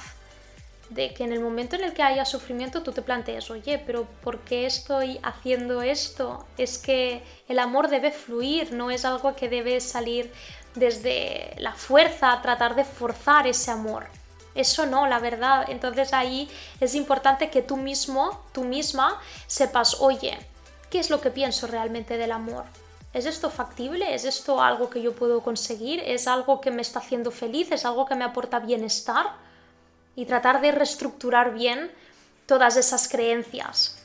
de 0.90 1.14
que 1.14 1.24
en 1.24 1.34
el 1.34 1.40
momento 1.40 1.76
en 1.76 1.84
el 1.84 1.94
que 1.94 2.02
haya 2.02 2.26
sufrimiento 2.26 2.82
tú 2.82 2.92
te 2.92 3.02
plantees, 3.02 3.52
oye, 3.52 3.82
pero 3.86 4.06
¿por 4.24 4.40
qué 4.40 4.66
estoy 4.66 5.20
haciendo 5.22 5.82
esto? 5.82 6.48
Es 6.58 6.78
que 6.78 7.24
el 7.48 7.60
amor 7.60 7.90
debe 7.90 8.12
fluir, 8.12 8.72
no 8.74 8.90
es 8.90 9.06
algo 9.06 9.36
que 9.36 9.50
debe 9.50 9.80
salir 9.82 10.32
desde 10.76 11.54
la 11.58 11.74
fuerza, 11.74 12.42
tratar 12.42 12.76
de 12.76 12.86
forzar 12.86 13.46
ese 13.46 13.70
amor. 13.70 14.08
Eso 14.56 14.88
no, 14.88 15.06
la 15.06 15.20
verdad. 15.20 15.66
Entonces 15.70 16.12
ahí 16.12 16.50
es 16.80 16.96
importante 16.96 17.50
que 17.50 17.62
tú 17.62 17.78
mismo, 17.78 18.44
tú 18.52 18.64
misma, 18.64 19.22
sepas, 19.46 20.02
oye, 20.02 20.38
¿qué 20.90 21.00
es 21.00 21.10
lo 21.10 21.22
que 21.22 21.30
pienso 21.30 21.68
realmente 21.68 22.18
del 22.18 22.32
amor? 22.32 22.66
¿Es 23.12 23.26
esto 23.26 23.50
factible? 23.50 24.14
¿Es 24.14 24.24
esto 24.24 24.62
algo 24.62 24.90
que 24.90 25.02
yo 25.02 25.14
puedo 25.16 25.42
conseguir? 25.42 26.02
¿Es 26.06 26.28
algo 26.28 26.62
que 26.62 26.70
me 26.70 26.84
está 26.84 27.00
haciendo 27.00 27.32
feliz? 27.32 27.72
¿Es 27.72 27.84
algo 27.86 28.06
que 28.06 28.16
me 28.16 28.24
aporta 28.24 28.60
bienestar? 28.60 29.34
Y 30.16 30.26
tratar 30.26 30.62
de 30.62 30.72
reestructurar 30.72 31.54
bien 31.54 31.92
todas 32.46 32.78
esas 32.78 33.08
creencias. 33.08 33.96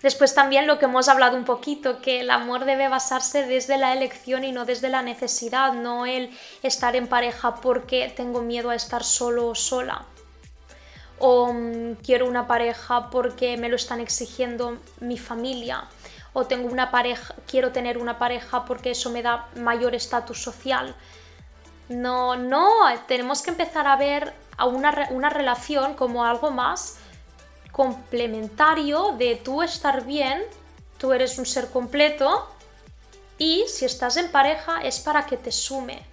Después 0.00 0.34
también 0.34 0.66
lo 0.66 0.78
que 0.78 0.86
hemos 0.86 1.08
hablado 1.08 1.36
un 1.36 1.44
poquito, 1.44 2.00
que 2.00 2.20
el 2.20 2.30
amor 2.30 2.64
debe 2.64 2.88
basarse 2.88 3.44
desde 3.46 3.76
la 3.76 3.92
elección 3.92 4.44
y 4.44 4.52
no 4.52 4.64
desde 4.64 4.88
la 4.88 5.02
necesidad, 5.02 5.72
no 5.72 6.06
el 6.06 6.30
estar 6.62 6.96
en 6.96 7.08
pareja 7.08 7.56
porque 7.56 8.10
tengo 8.16 8.40
miedo 8.40 8.70
a 8.70 8.76
estar 8.76 9.04
solo 9.04 9.48
o 9.48 9.54
sola. 9.54 10.06
O 11.18 11.52
mm, 11.52 11.96
quiero 11.96 12.26
una 12.26 12.46
pareja 12.46 13.10
porque 13.10 13.56
me 13.56 13.68
lo 13.68 13.76
están 13.76 14.00
exigiendo 14.00 14.78
mi 15.00 15.18
familia 15.18 15.88
o 16.38 16.46
tengo 16.46 16.68
una 16.68 16.92
pareja, 16.92 17.34
quiero 17.48 17.72
tener 17.72 17.98
una 17.98 18.16
pareja 18.16 18.64
porque 18.64 18.92
eso 18.92 19.10
me 19.10 19.22
da 19.22 19.48
mayor 19.56 19.96
estatus 19.96 20.40
social. 20.40 20.94
No, 21.88 22.36
no, 22.36 22.84
tenemos 23.08 23.42
que 23.42 23.50
empezar 23.50 23.88
a 23.88 23.96
ver 23.96 24.32
a 24.56 24.66
una, 24.66 25.08
una 25.10 25.30
relación 25.30 25.94
como 25.94 26.24
algo 26.24 26.52
más 26.52 26.98
complementario 27.72 29.16
de 29.18 29.34
tú 29.34 29.62
estar 29.62 30.04
bien, 30.04 30.44
tú 30.96 31.12
eres 31.12 31.38
un 31.38 31.46
ser 31.46 31.70
completo 31.70 32.48
y 33.36 33.64
si 33.66 33.84
estás 33.84 34.16
en 34.16 34.30
pareja 34.30 34.80
es 34.82 35.00
para 35.00 35.26
que 35.26 35.36
te 35.36 35.50
sume. 35.50 36.04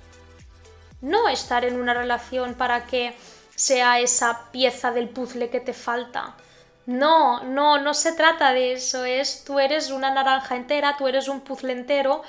No 1.01 1.27
estar 1.29 1.65
en 1.65 1.79
una 1.79 1.93
relación 1.93 2.55
para 2.55 2.87
que 2.87 3.15
sea 3.55 3.99
esa 3.99 4.49
pieza 4.51 4.91
del 4.91 5.09
puzzle 5.09 5.49
que 5.49 5.59
te 5.59 5.73
falta. 5.73 6.35
No, 6.85 7.43
no, 7.43 7.79
no 7.79 7.93
se 7.93 8.13
trata 8.13 8.53
de 8.53 8.73
eso, 8.73 9.05
es 9.05 9.43
tú 9.43 9.59
eres 9.59 9.89
una 9.89 10.11
naranja 10.11 10.55
entera, 10.55 10.95
tú 10.97 11.07
eres 11.07 11.27
un 11.27 11.41
puzzle 11.41 11.73
entero, 11.73 12.21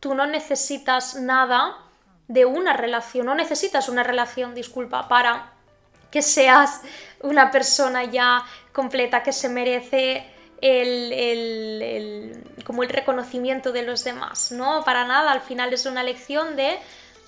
tú 0.00 0.14
no 0.14 0.26
necesitas 0.26 1.14
nada 1.14 1.78
de 2.26 2.44
una 2.44 2.72
relación, 2.72 3.26
no 3.26 3.34
necesitas 3.34 3.88
una 3.88 4.02
relación, 4.02 4.54
disculpa, 4.54 5.08
para 5.08 5.52
que 6.10 6.22
seas 6.22 6.82
una 7.22 7.50
persona 7.50 8.04
ya 8.04 8.44
completa 8.72 9.22
que 9.22 9.32
se 9.32 9.48
merece 9.48 10.26
el, 10.60 11.12
el, 11.12 12.44
como 12.64 12.82
el 12.82 12.88
reconocimiento 12.88 13.72
de 13.72 13.82
los 13.82 14.04
demás, 14.04 14.50
¿no? 14.52 14.84
Para 14.84 15.04
nada, 15.04 15.30
al 15.32 15.40
final 15.40 15.72
es 15.72 15.86
una 15.86 16.02
lección 16.02 16.56
de 16.56 16.78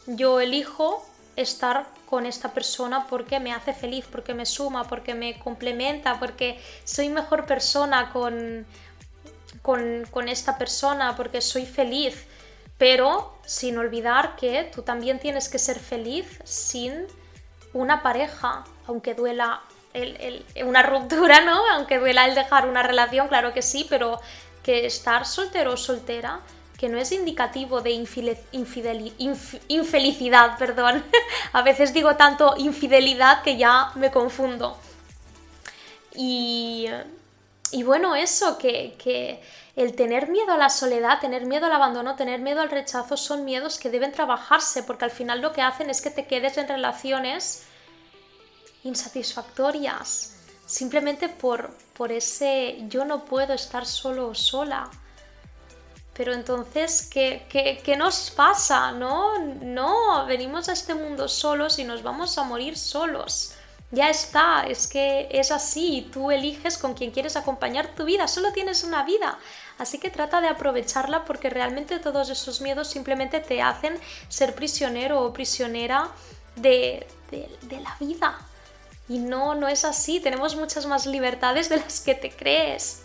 yo 0.07 0.41
elijo 0.41 1.07
estar 1.37 1.87
con 2.07 2.27
esta 2.27 2.53
persona 2.53 3.07
porque 3.09 3.41
me 3.41 3.53
hace 3.53 3.73
feliz, 3.73 4.05
porque 4.11 4.35
me 4.35 4.47
suma, 4.47 4.85
porque 4.85 5.15
me 5.15 5.39
complementa, 5.39 6.19
porque 6.19 6.61
soy 6.85 7.09
mejor 7.09 7.47
persona 7.47 8.11
con, 8.13 8.67
con, 9.63 10.29
esta 10.29 10.59
persona, 10.59 11.17
porque 11.17 11.41
soy 11.41 11.67
feliz. 11.67 12.27
Pero 12.79 13.39
sin 13.47 13.79
olvidar 13.79 14.37
que 14.37 14.71
tú 14.75 14.83
también 14.83 15.21
tienes 15.21 15.49
que 15.49 15.59
ser 15.59 15.79
feliz 15.79 16.27
sin 16.45 17.07
una 17.73 18.03
pareja, 18.03 18.65
aunque 18.87 19.15
duela 19.15 19.63
una 20.65 20.83
ruptura, 20.83 21.43
¿no? 21.43 21.67
Aunque 21.71 21.99
duela 21.99 22.27
el 22.27 22.35
dejar 22.35 22.67
una 22.67 22.83
relación, 22.83 23.29
claro 23.29 23.53
que 23.53 23.63
sí, 23.63 23.87
pero 23.89 24.21
que 24.63 24.87
estar 24.87 25.27
soltero 25.27 25.75
o 25.75 25.77
soltera 25.77 26.41
que 26.83 26.89
no 26.89 26.99
es 26.99 27.13
indicativo 27.13 27.81
de 27.81 27.93
infelicidad, 29.69 30.59
perdón. 30.59 31.05
a 31.53 31.63
veces 31.63 31.95
digo 31.95 32.17
tanto 32.17 32.57
infidelidad 32.59 33.45
que 33.45 33.57
ya 33.57 33.93
me 33.95 34.11
confundo. 34.11 34.77
Y, 36.13 36.89
y 37.71 37.85
bueno, 37.85 38.17
eso, 38.17 38.59
que, 38.59 38.97
que 38.99 39.41
el 39.77 39.95
tener 39.95 40.29
miedo 40.29 40.51
a 40.55 40.57
la 40.57 40.71
soledad, 40.71 41.21
tener 41.21 41.47
miedo 41.47 41.67
al 41.67 41.73
abandono, 41.73 42.17
tener 42.17 42.41
miedo 42.41 42.61
al 42.61 42.71
rechazo 42.71 43.17
son 43.17 43.45
miedos 43.45 43.79
que 43.79 43.89
deben 43.89 44.11
trabajarse 44.11 44.83
porque 44.83 45.05
al 45.05 45.13
final 45.13 45.41
lo 45.41 45.53
que 45.53 45.63
hacen 45.63 45.89
es 45.89 46.01
que 46.01 46.11
te 46.11 46.27
quedes 46.27 46.59
en 46.59 46.67
relaciones 46.67 47.63
insatisfactorias, 48.83 50.35
simplemente 50.67 51.29
por, 51.29 51.77
por 51.97 52.11
ese 52.11 52.79
yo 52.89 53.05
no 53.05 53.25
puedo 53.25 53.55
estar 53.55 53.87
solo 53.87 54.27
o 54.27 54.35
sola. 54.35 54.91
Pero 56.15 56.35
entonces, 56.35 57.09
¿qué, 57.11 57.47
¿qué, 57.49 57.97
nos 57.97 58.31
pasa? 58.31 58.93
No, 58.93 59.39
no, 59.39 60.27
venimos 60.27 60.69
a 60.69 60.73
este 60.73 60.95
mundo 60.95 61.27
solos 61.27 61.79
y 61.79 61.85
nos 61.85 62.03
vamos 62.03 62.37
a 62.37 62.43
morir 62.43 62.77
solos. 62.77 63.55
Ya 63.91 64.11
está, 64.11 64.65
es 64.67 64.87
que 64.87 65.29
es 65.31 65.51
así, 65.51 66.09
tú 66.13 66.31
eliges 66.31 66.79
con 66.79 66.95
quién 66.95 67.11
quieres 67.11 67.37
acompañar 67.37 67.95
tu 67.95 68.05
vida, 68.05 68.29
solo 68.29 68.53
tienes 68.53 68.85
una 68.85 69.05
vida. 69.05 69.39
Así 69.79 69.99
que 69.99 70.11
trata 70.11 70.41
de 70.41 70.49
aprovecharla 70.49 71.25
porque 71.25 71.51
realmente 71.51 71.99
todos 71.99 72.29
esos 72.31 72.61
miedos 72.61 72.89
simplemente 72.89 73.41
te 73.41 73.63
hacen 73.63 73.99
ser 74.29 74.55
prisionero 74.55 75.23
o 75.23 75.33
prisionera 75.33 76.09
de, 76.57 77.07
de 77.31 77.81
la 77.81 77.97
vida. 78.01 78.39
Y 79.09 79.19
no, 79.19 79.55
no 79.55 79.69
es 79.69 79.85
así, 79.85 80.21
tenemos 80.21 80.57
muchas 80.57 80.87
más 80.87 81.07
libertades 81.07 81.69
de 81.69 81.77
las 81.79 82.01
que 82.01 82.15
te 82.15 82.31
crees. 82.31 83.03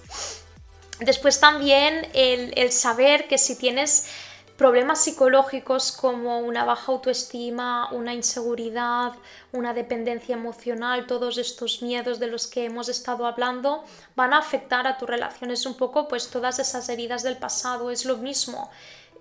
Después 1.00 1.40
también 1.40 2.08
el, 2.14 2.54
el 2.56 2.72
saber 2.72 3.28
que 3.28 3.38
si 3.38 3.56
tienes 3.56 4.10
problemas 4.58 5.04
psicológicos 5.04 5.92
como 5.92 6.40
una 6.40 6.66
baja 6.66 6.92
autoestima, 6.92 7.92
una 7.92 8.14
inseguridad, 8.14 9.14
una 9.52 9.74
dependencia 9.74 10.34
emocional, 10.34 11.06
todos 11.06 11.38
estos 11.38 11.84
miedos 11.84 12.20
de 12.20 12.28
los 12.28 12.48
que 12.48 12.66
hemos 12.66 12.90
estado 12.90 13.28
hablando 13.28 13.84
van 14.16 14.34
a 14.34 14.40
afectar 14.40 14.88
a 14.88 14.98
tus 14.98 15.08
relaciones 15.08 15.66
un 15.68 15.76
poco, 15.76 16.08
pues 16.08 16.30
todas 16.30 16.58
esas 16.58 16.90
heridas 16.90 17.22
del 17.22 17.38
pasado, 17.38 17.92
es 17.92 18.04
lo 18.06 18.18
mismo. 18.18 18.70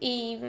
Y, 0.00 0.40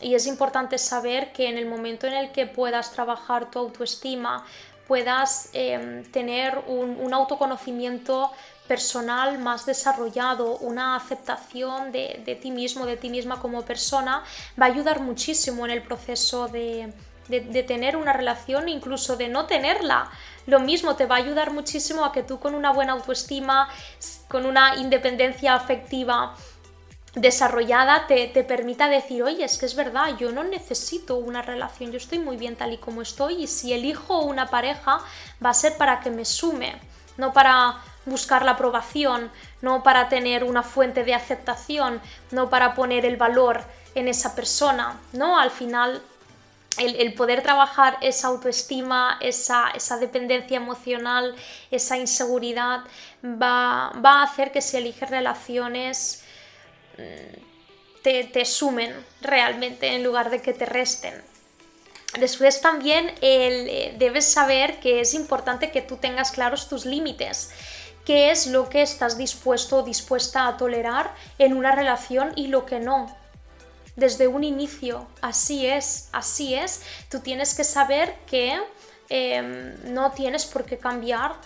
es 0.00 0.26
importante 0.26 0.76
saber 0.76 1.32
que 1.32 1.48
en 1.48 1.56
el 1.56 1.66
momento 1.66 2.06
en 2.06 2.14
el 2.14 2.30
que 2.30 2.46
puedas 2.46 2.92
trabajar 2.92 3.50
tu 3.50 3.58
autoestima, 3.58 4.44
puedas 4.86 5.48
em, 5.54 6.04
tener 6.10 6.58
un, 6.66 6.98
un 7.00 7.14
autoconocimiento 7.14 8.30
personal 8.66 9.38
más 9.38 9.66
desarrollado, 9.66 10.56
una 10.58 10.96
aceptación 10.96 11.92
de, 11.92 12.38
ti 12.40 12.50
mismo, 12.50 12.86
de 12.86 12.96
ti 12.96 13.10
misma 13.10 13.40
como 13.40 13.62
persona, 13.62 14.24
va 14.60 14.66
a 14.66 14.68
ayudar 14.68 15.00
muchísimo 15.00 15.64
en 15.64 15.70
el 15.70 15.82
proceso 15.82 16.48
de, 16.48 16.92
tener 17.66 17.96
una 17.96 18.12
relación, 18.12 18.68
incluso 18.68 19.16
de 19.16 19.28
no 19.28 19.46
tenerla. 19.46 20.10
Lo 20.46 20.60
mismo 20.60 20.96
te 20.96 21.06
va 21.06 21.16
a 21.16 21.18
ayudar 21.18 21.52
muchísimo 21.52 22.04
a 22.04 22.12
que 22.12 22.22
tú 22.22 22.38
con 22.38 22.54
una 22.54 22.72
buena 22.72 22.92
autoestima, 22.92 23.68
con 24.28 24.46
una 24.46 24.76
independencia 24.76 25.54
afectiva 25.54 26.34
desarrollada, 27.14 28.06
te, 28.08 28.26
te, 28.26 28.42
permita 28.42 28.88
decir, 28.88 29.22
oye, 29.22 29.44
es 29.44 29.56
que 29.56 29.66
es 29.66 29.76
verdad, 29.76 30.16
yo 30.18 30.32
no 30.32 30.42
necesito 30.42 31.16
una 31.16 31.42
relación, 31.42 31.92
yo 31.92 31.98
estoy 31.98 32.18
muy 32.18 32.36
bien 32.36 32.56
tal 32.56 32.72
y 32.72 32.78
como 32.78 33.02
estoy 33.02 33.44
y 33.44 33.46
si 33.46 33.72
elijo 33.72 34.22
una 34.22 34.50
pareja 34.50 34.98
va 35.44 35.50
a 35.50 35.54
ser 35.54 35.76
para 35.76 36.00
que 36.00 36.10
me 36.10 36.24
sume, 36.24 36.74
no 37.16 37.32
para 37.32 37.80
buscar 38.06 38.44
la 38.44 38.52
aprobación, 38.52 39.30
no 39.62 39.82
para 39.82 40.08
tener 40.08 40.44
una 40.44 40.62
fuente 40.62 41.04
de 41.04 41.14
aceptación, 41.14 42.00
no 42.30 42.50
para 42.50 42.74
poner 42.74 43.04
el 43.06 43.16
valor 43.16 43.62
en 43.94 44.08
esa 44.08 44.34
persona, 44.34 45.00
¿no? 45.12 45.38
Al 45.38 45.50
final 45.50 46.02
el, 46.78 47.14
poder 47.14 47.42
trabajar 47.42 47.98
esa 48.00 48.28
autoestima, 48.28 49.18
esa, 49.20 49.72
dependencia 50.00 50.56
emocional, 50.56 51.34
esa 51.70 51.96
inseguridad, 51.96 52.80
va, 53.22 53.90
a 53.90 54.22
hacer 54.22 54.50
que 54.52 54.60
si 54.60 54.76
eliges 54.76 55.08
relaciones 55.08 56.24
mm, 56.98 58.02
te, 58.02 58.24
te, 58.24 58.44
sumen 58.44 58.92
realmente 59.20 59.94
en 59.94 60.02
lugar 60.02 60.30
de 60.30 60.42
que 60.42 60.52
te 60.52 60.66
resten. 60.66 61.14
Después 62.18 62.60
también 62.60 63.12
eh, 63.22 63.94
debes 63.98 64.32
saber 64.32 64.78
que 64.78 65.00
es 65.00 65.14
importante 65.14 65.72
que 65.72 65.82
tú 65.82 65.96
tengas 65.96 66.30
claros 66.30 66.68
tus 66.68 66.84
límites 66.84 67.50
qué 68.04 68.30
es 68.30 68.46
lo 68.46 68.68
que 68.68 68.82
estás 68.82 69.16
dispuesto 69.16 69.78
o 69.78 69.82
dispuesta 69.82 70.46
a 70.46 70.56
tolerar 70.56 71.14
en 71.38 71.56
una 71.56 71.72
relación 71.72 72.32
y 72.36 72.48
lo 72.48 72.66
que 72.66 72.80
no. 72.80 73.14
Desde 73.96 74.26
un 74.26 74.44
inicio, 74.44 75.06
así 75.20 75.66
es, 75.66 76.08
así 76.12 76.54
es. 76.54 76.82
Tú 77.08 77.20
tienes 77.20 77.54
que 77.54 77.64
saber 77.64 78.16
que 78.26 78.60
em, 79.08 79.94
no 79.94 80.10
tienes 80.12 80.46
por 80.46 80.64
qué 80.64 80.78
cambiar 80.78 81.36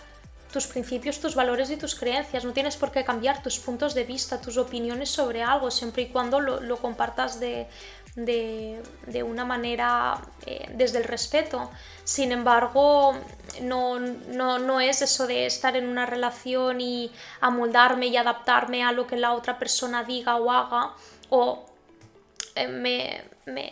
tus 0.51 0.65
principios, 0.65 1.19
tus 1.19 1.35
valores 1.35 1.69
y 1.69 1.77
tus 1.77 1.93
creencias. 1.93 2.43
No 2.43 2.53
tienes 2.53 2.75
por 2.75 2.91
qué 2.91 3.03
cambiar 3.03 3.43
tus 3.43 3.59
puntos 3.59 3.93
de 3.93 4.03
vista, 4.03 4.41
tus 4.41 4.57
opiniones 4.57 5.11
sobre 5.11 5.43
algo, 5.43 5.69
siempre 5.69 6.03
y 6.03 6.07
cuando 6.07 6.39
lo 6.39 6.77
compartas 6.77 7.39
de, 7.39 7.67
de, 8.25 8.81
una 9.23 9.45
manera 9.45 10.19
eh, 10.45 10.69
desde 10.73 10.99
el 10.99 11.03
respeto. 11.03 11.69
Sin 12.03 12.31
embargo, 12.31 13.15
no, 13.61 13.99
no, 13.99 14.79
es 14.79 15.01
eso 15.01 15.27
de 15.27 15.45
estar 15.45 15.75
en 15.75 15.87
una 15.87 16.05
relación 16.05 16.81
y 16.81 17.11
amoldarme 17.41 18.07
y 18.07 18.17
adaptarme 18.17 18.83
a 18.83 18.91
lo 18.91 19.07
que 19.07 19.17
la 19.17 19.33
otra 19.33 19.59
persona 19.59 20.03
diga 20.03 20.37
o 20.37 20.51
haga 20.51 20.91
o 21.29 21.68
eh, 22.59 22.67
me, 22.67 23.23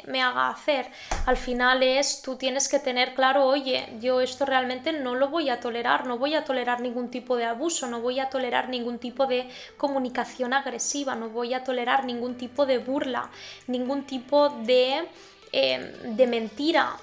me, 0.07 0.21
haga 0.21 0.49
hacer. 0.49 0.87
Al 1.25 1.37
final 1.37 1.83
es, 1.83 2.21
tú 2.21 2.35
tienes 2.35 2.67
que 2.67 2.79
tener 2.79 3.13
claro, 3.13 3.45
oye, 3.45 3.87
yo 3.99 4.21
esto 4.21 4.45
realmente 4.45 4.93
no 4.93 5.15
lo 5.15 5.29
voy 5.29 5.49
a 5.49 5.59
tolerar, 5.59 6.05
no 6.07 6.17
voy 6.17 6.35
a 6.35 6.43
tolerar 6.43 6.81
ningún 6.81 7.09
tipo 7.09 7.35
de 7.35 7.45
abuso, 7.45 7.87
no 7.87 8.01
voy 8.01 8.19
a 8.19 8.29
tolerar 8.29 8.69
ningún 8.69 8.99
tipo 8.99 9.27
de 9.27 9.49
comunicación 9.77 10.53
agresiva, 10.53 11.15
no 11.15 11.29
voy 11.29 11.53
a 11.53 11.63
tolerar 11.63 12.05
ningún 12.05 12.35
tipo 12.35 12.65
de 12.65 12.77
burla, 12.77 13.29
ningún 13.67 14.05
tipo 14.05 14.49
de... 14.49 15.07
Em, 15.53 16.17
de 16.17 16.27
mentira, 16.27 16.97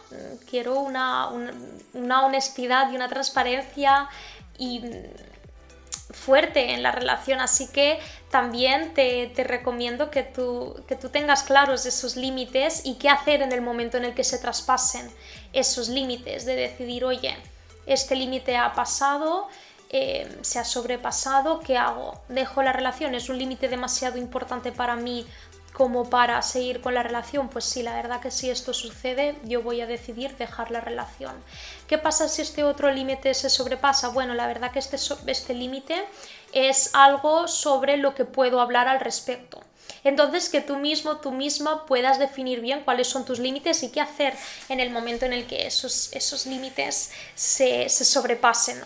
quiero 0.51 0.79
una, 0.79 1.29
una 1.95 2.27
honestidad 2.27 2.93
y 2.93 2.95
una 2.95 3.09
transparencia 3.09 4.07
y 4.59 4.83
fuerte 6.15 6.73
en 6.73 6.83
la 6.83 6.93
relación, 6.93 7.41
así 7.41 7.69
que 7.69 7.99
también 8.31 8.95
te, 8.95 9.33
recomiendo 9.45 10.11
que 10.11 10.23
tú, 10.23 10.83
que 10.89 10.97
tú 10.97 11.09
tengas 11.09 11.43
claros 11.43 11.87
esos 11.87 12.17
límites 12.17 12.83
y 12.85 12.95
qué 12.95 13.11
hacer 13.11 13.43
en 13.43 13.53
el 13.53 13.61
momento 13.61 13.97
en 13.97 14.05
el 14.05 14.15
que 14.15 14.25
se 14.25 14.39
traspasen 14.39 15.11
esos 15.53 15.89
límites, 15.89 16.47
de 16.47 16.57
decidir, 16.57 17.05
oye, 17.05 17.37
este 17.87 18.17
límite 18.17 18.57
ha 18.57 18.73
pasado, 18.73 19.49
eh, 19.91 20.39
se 20.43 20.59
ha 20.59 20.65
sobrepasado, 20.65 21.61
¿qué 21.61 21.77
hago? 21.77 22.21
¿Dejo 22.29 22.63
la 22.63 22.73
relación? 22.73 23.15
¿Es 23.15 23.29
un 23.29 23.39
límite 23.39 23.69
demasiado 23.69 24.19
importante 24.19 24.73
para 24.73 24.97
mí 24.97 25.27
como 25.75 26.09
para 26.09 26.41
seguir 26.41 26.81
con 26.81 26.95
la 26.95 27.03
relación, 27.03 27.49
pues 27.49 27.65
sí, 27.65 27.83
la 27.83 27.97
verdad 27.97 28.21
que 28.21 28.31
si 28.31 28.49
esto 28.49 28.73
sucede, 28.73 29.35
yo 29.43 29.61
voy 29.61 29.81
a 29.81 29.89
decidir 29.89 30.37
dejar 30.37 30.71
la 30.71 30.81
relación. 30.81 31.35
¿Qué 31.89 31.99
pasa 31.99 32.29
si 32.29 32.43
este 32.43 32.63
otro 32.63 32.93
límite 32.93 33.35
se 33.35 33.51
sobrepasa? 33.51 34.09
Bueno, 34.09 34.35
la 34.35 34.47
verdad 34.47 34.71
que 34.71 34.79
este, 34.79 34.97
este 35.27 35.53
límite 35.53 36.05
es 36.53 36.95
algo 36.95 37.49
sobre 37.49 37.97
lo 37.97 38.15
que 38.15 38.25
puedo 38.25 38.61
hablar 38.61 38.87
al 38.87 39.01
respecto. 39.01 39.61
Entonces, 40.05 40.49
que 40.49 40.61
tú 40.61 40.77
mismo, 40.77 41.17
tú 41.17 41.33
misma 41.33 41.87
puedas 41.87 42.21
definir 42.21 42.61
bien 42.61 42.83
cuáles 42.85 43.09
son 43.09 43.25
tus 43.25 43.41
límites 43.41 43.83
y 43.83 43.91
qué 43.91 44.01
hacer 44.01 44.33
en 44.69 44.79
el 44.79 44.91
momento 44.91 45.27
en 45.27 45.33
el 45.33 45.45
que 45.47 45.67
esos, 45.67 46.13
esos 46.13 46.47
límites 46.47 47.11
se, 47.35 47.89
se 47.89 48.05
sobrepasen. 48.05 48.81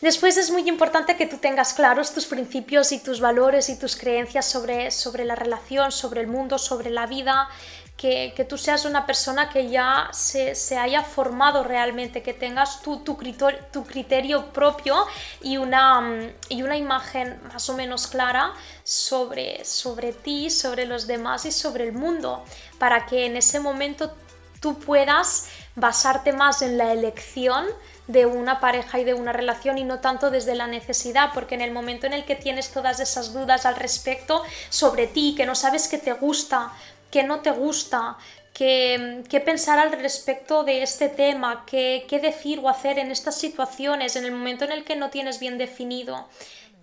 Después 0.00 0.36
es 0.36 0.50
muy 0.50 0.68
importante 0.68 1.16
que 1.16 1.26
tú 1.26 1.38
tengas 1.38 1.72
claros 1.72 2.12
tus 2.12 2.26
principios 2.26 2.92
y 2.92 2.98
tus 2.98 3.20
valores 3.20 3.70
y 3.70 3.78
tus 3.78 3.96
creencias 3.96 4.44
sobre, 4.44 4.90
sobre 4.90 5.24
la 5.24 5.34
relación, 5.34 5.90
sobre 5.90 6.20
el 6.20 6.26
mundo, 6.26 6.58
sobre 6.58 6.90
la 6.90 7.06
vida, 7.06 7.48
que, 7.96 8.46
tú 8.46 8.58
seas 8.58 8.84
una 8.84 9.06
persona 9.06 9.48
que 9.48 9.70
ya 9.70 10.10
se, 10.12 10.54
haya 10.76 11.02
formado 11.02 11.64
realmente, 11.64 12.22
que 12.22 12.34
tengas 12.34 12.82
tu, 12.82 12.98
tu, 12.98 13.16
criterio, 13.16 13.58
tu 13.72 13.84
criterio 13.84 14.52
propio 14.52 15.06
y 15.40 15.56
una, 15.56 16.02
mm, 16.02 16.32
y 16.50 16.62
una 16.62 16.76
imagen 16.76 17.40
más 17.50 17.68
o 17.70 17.74
menos 17.74 18.06
clara 18.06 18.52
sobre, 18.84 19.64
sobre 19.64 20.12
ti, 20.12 20.50
sobre 20.50 20.84
los 20.84 21.06
demás 21.06 21.46
y 21.46 21.52
sobre 21.52 21.84
el 21.84 21.94
mundo, 21.94 22.44
para 22.78 23.06
que 23.06 23.24
en 23.24 23.36
ese 23.38 23.60
momento 23.60 24.14
tú 24.60 24.78
puedas 24.78 25.48
basarte 25.74 26.32
más 26.32 26.60
en 26.60 26.76
la 26.76 26.92
elección 26.92 27.66
de 28.06 28.26
una 28.26 28.60
pareja 28.60 29.00
y 29.00 29.04
de 29.04 29.14
una 29.14 29.32
relación 29.32 29.78
y 29.78 29.84
no 29.84 30.00
tanto 30.00 30.30
desde 30.30 30.54
la 30.54 30.66
necesidad, 30.66 31.30
porque 31.34 31.54
en 31.54 31.60
el 31.60 31.72
momento 31.72 32.06
en 32.06 32.12
el 32.12 32.24
que 32.24 32.36
tienes 32.36 32.70
todas 32.70 33.00
esas 33.00 33.32
dudas 33.32 33.66
al 33.66 33.76
respecto 33.76 34.42
sobre 34.70 35.06
ti, 35.06 35.34
que 35.36 35.46
no 35.46 35.54
sabes 35.54 35.88
qué 35.88 35.98
te 35.98 36.12
gusta, 36.12 36.72
qué 37.10 37.24
no 37.24 37.40
te 37.40 37.50
gusta, 37.50 38.16
qué, 38.52 39.42
pensar 39.44 39.78
al 39.78 39.92
respecto 39.92 40.64
de 40.64 40.82
este 40.82 41.08
tema, 41.08 41.64
qué, 41.66 42.06
decir 42.22 42.60
o 42.60 42.68
hacer 42.68 42.98
en 42.98 43.10
estas 43.10 43.38
situaciones, 43.38 44.16
en 44.16 44.24
el 44.24 44.32
momento 44.32 44.64
en 44.64 44.72
el 44.72 44.84
que 44.84 44.96
no 44.96 45.10
tienes 45.10 45.40
bien 45.40 45.58
definido 45.58 46.26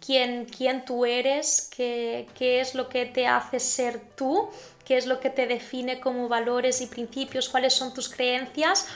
quién, 0.05 0.45
quién 0.45 0.85
tú 0.85 1.05
eres, 1.05 1.69
qué, 1.75 2.27
qué 2.37 2.59
es 2.59 2.75
lo 2.75 2.89
que 2.89 3.05
te 3.05 3.25
hace 3.25 3.59
ser 3.59 4.01
tú, 4.15 4.49
qué 4.85 4.97
es 4.97 5.05
lo 5.05 5.19
que 5.19 5.29
te 5.29 5.47
define 5.47 5.99
como 5.99 6.27
valores 6.27 6.81
y 6.81 6.87
principios, 6.87 7.49
cuáles 7.49 7.73
son 7.73 7.93
tus 7.93 8.09
creencias, 8.09 8.87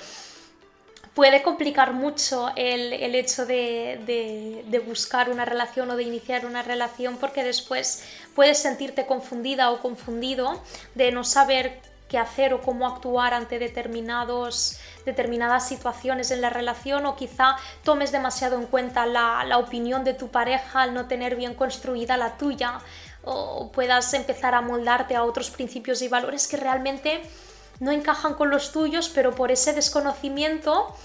puede 1.17 1.41
complicar 1.41 1.93
mucho 1.93 2.51
el, 2.55 2.93
hecho 3.15 3.47
de, 3.47 4.83
buscar 4.85 5.31
una 5.31 5.45
relación 5.45 5.89
o 5.89 5.95
de 5.95 6.03
iniciar 6.03 6.45
una 6.45 6.61
relación 6.61 7.17
porque 7.17 7.43
después 7.43 8.03
puedes 8.35 8.59
sentirte 8.59 9.07
confundida 9.07 9.71
o 9.71 9.79
confundido 9.79 10.61
de 10.93 11.11
no 11.11 11.23
saber 11.23 11.81
qué 12.07 12.19
hacer 12.19 12.53
o 12.53 12.61
cómo 12.61 12.85
actuar 12.85 13.33
ante 13.33 13.57
determinados, 13.57 14.77
determinadas 15.07 15.67
situaciones 15.67 16.29
en 16.29 16.39
la 16.39 16.51
relación 16.51 17.07
o 17.07 17.15
quizá 17.15 17.55
tomes 17.83 18.11
demasiado 18.11 18.55
en 18.55 18.67
cuenta 18.67 19.07
la, 19.07 19.43
la 19.43 19.57
opinión 19.57 20.03
de 20.03 20.13
tu 20.13 20.27
pareja 20.27 20.83
al 20.83 20.93
no 20.93 21.07
tener 21.07 21.35
bien 21.35 21.55
construida 21.55 22.15
la 22.15 22.37
tuya 22.37 22.77
o 23.23 23.71
puedas 23.71 24.13
empezar 24.13 24.53
a 24.53 24.61
moldarte 24.61 25.15
a 25.15 25.23
otros 25.23 25.49
principios 25.49 26.03
y 26.03 26.09
valores 26.09 26.47
que 26.47 26.57
realmente 26.57 27.23
no 27.79 27.91
encajan 27.91 28.33
con 28.33 28.49
los 28.49 28.71
tuyos, 28.71 29.09
pero 29.09 29.35
por 29.35 29.51
ese 29.51 29.73
desconocimiento 29.73 30.95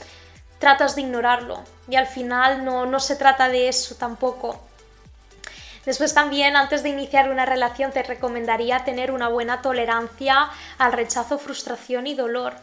tratas 0.58 0.94
de 0.94 1.02
ignorarlo 1.02 1.62
y 1.88 1.96
al 1.96 2.06
final 2.06 2.64
no, 2.64 2.86
no 2.86 3.00
se 3.00 3.16
trata 3.16 3.48
de 3.48 3.68
eso 3.68 3.96
tampoco. 3.96 4.60
Después 5.84 6.14
también, 6.14 6.56
antes 6.56 6.84
de 6.84 6.90
iniciar 6.90 7.30
una 7.30 7.44
relación, 7.44 7.90
te 7.90 8.04
recomendaría 8.04 8.84
tener 8.84 9.10
una 9.10 9.28
buena 9.28 9.62
tolerancia 9.62 10.48
al 10.78 10.92
rechazo, 10.92 11.38
frustración 11.38 12.06
y 12.06 12.14
dolor. 12.14 12.54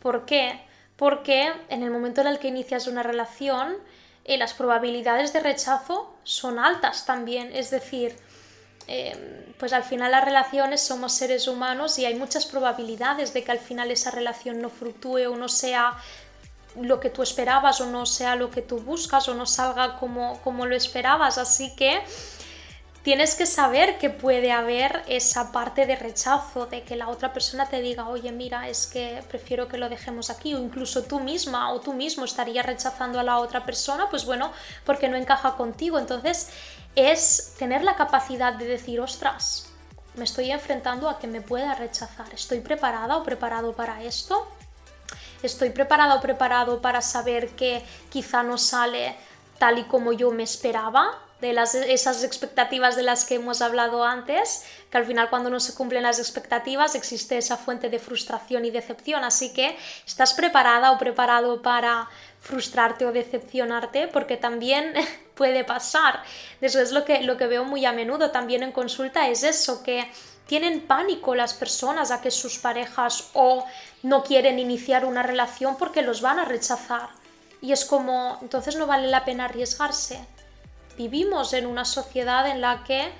¿Por 0.00 0.26
qué? 0.26 0.68
porque 0.98 1.52
en 1.68 1.82
el 1.84 1.90
momento 1.90 2.20
en 2.20 2.26
el 2.26 2.40
que 2.40 2.48
inicias 2.48 2.88
una 2.88 3.04
relación, 3.04 3.76
eh, 4.24 4.36
las 4.36 4.52
probabilidades 4.52 5.32
de 5.32 5.40
rechazo 5.40 6.12
son 6.24 6.58
altas 6.58 7.06
también, 7.06 7.54
es 7.54 7.70
decir, 7.70 8.16
eh, 8.88 9.44
pues 9.58 9.74
al 9.74 9.84
final 9.84 10.12
las 10.12 10.24
relaciones 10.24 10.80
somos 10.80 11.12
seres 11.12 11.46
humanos 11.46 11.98
y 11.98 12.06
hay 12.06 12.14
muchas 12.14 12.46
probabilidades 12.46 13.34
de 13.34 13.44
que 13.44 13.52
al 13.52 13.58
final 13.58 13.90
esa 13.90 14.10
relación 14.10 14.62
no 14.62 14.70
fructúe 14.70 15.28
o 15.30 15.36
no 15.36 15.48
sea 15.48 15.98
lo 16.80 16.98
que 16.98 17.10
tú 17.10 17.22
esperabas 17.22 17.80
o 17.82 17.86
no 17.86 18.06
sea 18.06 18.34
lo 18.34 18.50
que 18.50 18.62
tú 18.62 18.78
buscas 18.78 19.28
o 19.28 19.34
no 19.34 19.44
salga 19.46 19.96
como, 19.96 20.40
como 20.40 20.64
lo 20.64 20.74
esperabas. 20.74 21.36
Así 21.36 21.74
que 21.76 22.00
tienes 23.02 23.34
que 23.34 23.46
saber 23.46 23.98
que 23.98 24.10
puede 24.10 24.52
haber 24.52 25.02
esa 25.06 25.52
parte 25.52 25.86
de 25.86 25.96
rechazo, 25.96 26.66
de 26.66 26.82
que 26.82 26.96
la 26.96 27.08
otra 27.08 27.32
persona 27.32 27.68
te 27.68 27.80
diga, 27.80 28.08
oye, 28.08 28.32
mira, 28.32 28.68
es 28.68 28.86
que 28.86 29.22
prefiero 29.28 29.68
que 29.68 29.76
lo 29.76 29.88
dejemos 29.88 30.30
aquí, 30.30 30.54
o 30.54 30.58
incluso 30.58 31.04
tú 31.04 31.20
misma 31.20 31.72
o 31.72 31.80
tú 31.80 31.92
mismo 31.92 32.24
estarías 32.24 32.64
rechazando 32.64 33.18
a 33.18 33.22
la 33.22 33.38
otra 33.38 33.64
persona, 33.64 34.08
pues 34.08 34.24
bueno, 34.24 34.52
porque 34.84 35.08
no 35.08 35.16
encaja 35.16 35.56
contigo. 35.56 35.98
Entonces, 35.98 36.48
es 36.98 37.54
tener 37.58 37.84
la 37.84 37.96
capacidad 37.96 38.52
de 38.54 38.66
decir, 38.66 39.00
ostras, 39.00 39.68
me 40.14 40.24
estoy 40.24 40.50
enfrentando 40.50 41.08
a 41.08 41.18
que 41.18 41.26
me 41.26 41.40
pueda 41.40 41.74
rechazar. 41.74 42.32
¿Estoy 42.34 42.60
preparada 42.60 43.16
o 43.16 43.22
preparado 43.22 43.72
para 43.72 44.02
esto? 44.02 44.48
¿Estoy 45.42 45.70
preparada 45.70 46.16
o 46.16 46.20
preparado 46.20 46.80
para 46.82 47.00
saber 47.00 47.50
que 47.50 47.84
quizá 48.10 48.42
no 48.42 48.58
sale 48.58 49.14
tal 49.58 49.78
y 49.78 49.84
como 49.84 50.12
yo 50.12 50.32
me 50.32 50.42
esperaba? 50.42 51.27
De 51.40 51.52
las, 51.52 51.74
esas 51.74 52.24
expectativas 52.24 52.96
de 52.96 53.04
las 53.04 53.24
que 53.24 53.36
hemos 53.36 53.62
hablado 53.62 54.04
antes, 54.04 54.64
que 54.90 54.98
al 54.98 55.04
final 55.04 55.30
cuando 55.30 55.50
no 55.50 55.60
se 55.60 55.74
cumplen 55.74 56.02
las 56.02 56.18
expectativas 56.18 56.94
existe 56.94 57.38
esa 57.38 57.56
fuente 57.56 57.88
de 57.88 57.98
frustración 57.98 58.64
y 58.64 58.70
decepción. 58.70 59.24
Así 59.24 59.52
que 59.52 59.76
estás 60.06 60.34
preparada 60.34 60.90
o 60.90 60.98
preparado 60.98 61.62
para 61.62 62.08
frustrarte 62.40 63.06
o 63.06 63.12
decepcionarte, 63.12 64.08
porque 64.08 64.36
también 64.36 64.94
puede 65.34 65.64
pasar. 65.64 66.22
Eso 66.60 66.80
es 66.80 66.92
lo 66.92 67.04
que, 67.04 67.22
lo 67.22 67.36
que 67.36 67.46
veo 67.46 67.64
muy 67.64 67.84
a 67.84 67.92
menudo 67.92 68.30
también 68.30 68.62
en 68.62 68.72
consulta, 68.72 69.28
es 69.28 69.42
eso, 69.44 69.82
que 69.82 70.10
tienen 70.46 70.86
pánico 70.86 71.34
las 71.34 71.54
personas 71.54 72.10
a 72.10 72.20
que 72.20 72.30
sus 72.30 72.58
parejas 72.58 73.30
o 73.34 73.66
no 74.02 74.24
quieren 74.24 74.58
iniciar 74.58 75.04
una 75.04 75.22
relación 75.22 75.76
porque 75.76 76.02
los 76.02 76.22
van 76.22 76.38
a 76.38 76.46
rechazar. 76.46 77.10
Y 77.60 77.72
es 77.72 77.84
como, 77.84 78.38
entonces 78.40 78.76
no 78.76 78.86
vale 78.86 79.08
la 79.08 79.24
pena 79.24 79.44
arriesgarse. 79.44 80.24
Vivimos 80.98 81.52
en 81.52 81.64
una 81.66 81.84
sociedad 81.84 82.48
en 82.48 82.60
la 82.60 82.82
que 82.82 83.12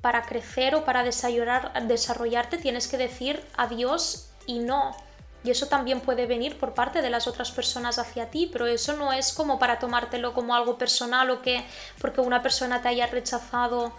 para 0.00 0.22
crecer 0.22 0.76
o 0.76 0.84
para 0.84 1.02
desarrollarte 1.02 2.58
tienes 2.58 2.86
que 2.86 2.96
decir 2.96 3.44
adiós 3.56 4.30
y 4.46 4.60
no. 4.60 4.96
Y 5.42 5.50
eso 5.50 5.66
también 5.66 6.00
puede 6.00 6.26
venir 6.26 6.58
por 6.58 6.74
parte 6.74 7.02
de 7.02 7.10
las 7.10 7.26
otras 7.26 7.50
personas 7.50 7.98
hacia 7.98 8.30
ti, 8.30 8.48
pero 8.52 8.66
eso 8.66 8.96
no 8.96 9.12
es 9.12 9.32
como 9.32 9.58
para 9.58 9.80
tomártelo 9.80 10.32
como 10.32 10.54
algo 10.54 10.78
personal 10.78 11.28
o 11.30 11.42
que 11.42 11.64
porque 12.00 12.20
una 12.20 12.40
persona 12.40 12.82
te 12.82 12.88
haya 12.88 13.08
rechazado 13.08 13.92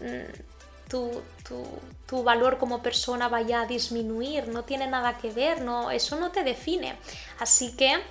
mm, 0.00 0.88
tu, 0.88 1.22
tu, 2.06 2.22
valor 2.24 2.58
como 2.58 2.82
persona 2.82 3.28
vaya 3.28 3.62
a 3.62 3.66
disminuir, 3.66 4.48
no 4.48 4.64
tiene 4.64 4.86
nada 4.86 5.16
que 5.16 5.30
ver, 5.30 5.62
no, 5.62 5.90
eso 5.90 6.16
no 6.16 6.30
te 6.30 6.42
define. 6.42 6.96
Así 7.38 7.74
que 7.76 8.02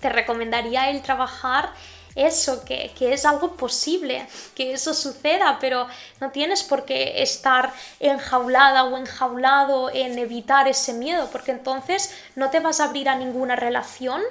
te 0.00 0.08
recomendaría 0.08 0.90
el 0.90 1.02
trabajar 1.02 1.72
eso, 2.14 2.64
que, 2.64 2.92
es 3.00 3.24
algo 3.24 3.56
posible, 3.56 4.26
que 4.54 4.72
eso 4.72 4.94
suceda, 4.94 5.58
pero 5.60 5.86
no 6.20 6.30
tienes 6.30 6.62
por 6.62 6.84
qué 6.84 7.22
estar 7.22 7.72
enjaulada 8.00 8.84
o 8.84 8.96
enjaulado 8.96 9.90
en 9.90 10.18
evitar 10.18 10.68
ese 10.68 10.92
miedo, 10.92 11.28
porque 11.32 11.50
entonces 11.50 12.14
no 12.36 12.50
te 12.50 12.60
vas 12.60 12.80
a 12.80 12.84
abrir 12.84 13.08
a 13.08 13.16
ninguna 13.16 13.56
relación 13.56 14.22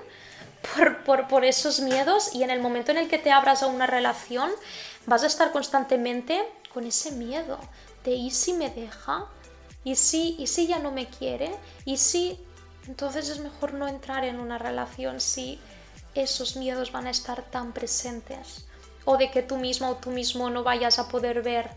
por, 1.06 1.28
por 1.28 1.46
esos 1.46 1.82
miedos 1.82 2.34
y 2.34 2.44
en 2.44 2.50
el 2.50 2.62
momento 2.62 2.92
en 2.92 2.98
el 2.98 3.10
que 3.10 3.18
te 3.18 3.32
abras 3.32 3.64
a 3.64 3.68
una 3.68 3.88
relación 3.88 4.50
vas 5.06 5.24
a 5.24 5.28
estar 5.28 5.52
constantemente 5.52 6.42
con 6.74 6.86
ese 6.86 7.12
miedo 7.12 7.60
de 8.06 8.12
¿y 8.12 8.32
si 8.32 8.54
me 8.54 8.70
deja? 8.70 9.26
¿Y 9.84 9.96
si, 9.96 10.36
¿Y 10.40 10.48
si 10.48 10.68
ya 10.68 10.80
no 10.80 10.92
me 10.92 11.08
quiere? 11.08 11.52
¿Y 11.84 11.98
si 11.98 12.40
entonces 12.88 13.30
es 13.30 13.40
mejor 13.40 13.74
no 13.74 13.88
entrar 13.88 14.24
en 14.26 14.40
una 14.40 14.58
relación 14.58 15.20
si 15.20 15.60
esos 16.16 16.56
miedos 16.56 16.92
van 16.92 17.08
a 17.08 17.12
estar 17.12 17.44
tan 17.44 17.74
presentes 17.74 18.66
o 19.06 19.18
de 19.18 19.32
que 19.32 19.42
tú 19.42 19.58
mismo 19.58 19.90
o 19.90 19.96
tú 19.96 20.12
mismo 20.12 20.50
no 20.50 20.64
vayas 20.64 21.00
a 21.00 21.08
poder 21.08 21.42
ver 21.42 21.70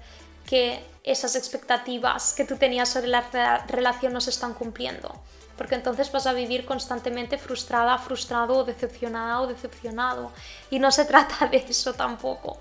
que 0.46 0.84
esas 1.02 1.34
expectativas 1.36 2.34
que 2.34 2.44
tú 2.44 2.56
tenías 2.56 2.88
sobre 2.88 3.08
la 3.08 3.64
relación 3.66 4.12
no 4.12 4.20
se 4.20 4.30
están 4.30 4.54
cumpliendo. 4.54 5.12
Porque 5.56 5.74
entonces 5.74 6.12
vas 6.12 6.26
a 6.26 6.32
vivir 6.32 6.66
constantemente 6.66 7.38
frustrada, 7.38 7.98
frustrado 7.98 8.58
o 8.58 8.64
decepcionada 8.64 9.40
o 9.40 9.46
decepcionado. 9.46 10.30
Y 10.70 10.78
no 10.78 10.92
se 10.92 11.04
trata 11.04 11.46
de 11.46 11.64
eso 11.68 11.94
tampoco. 11.94 12.58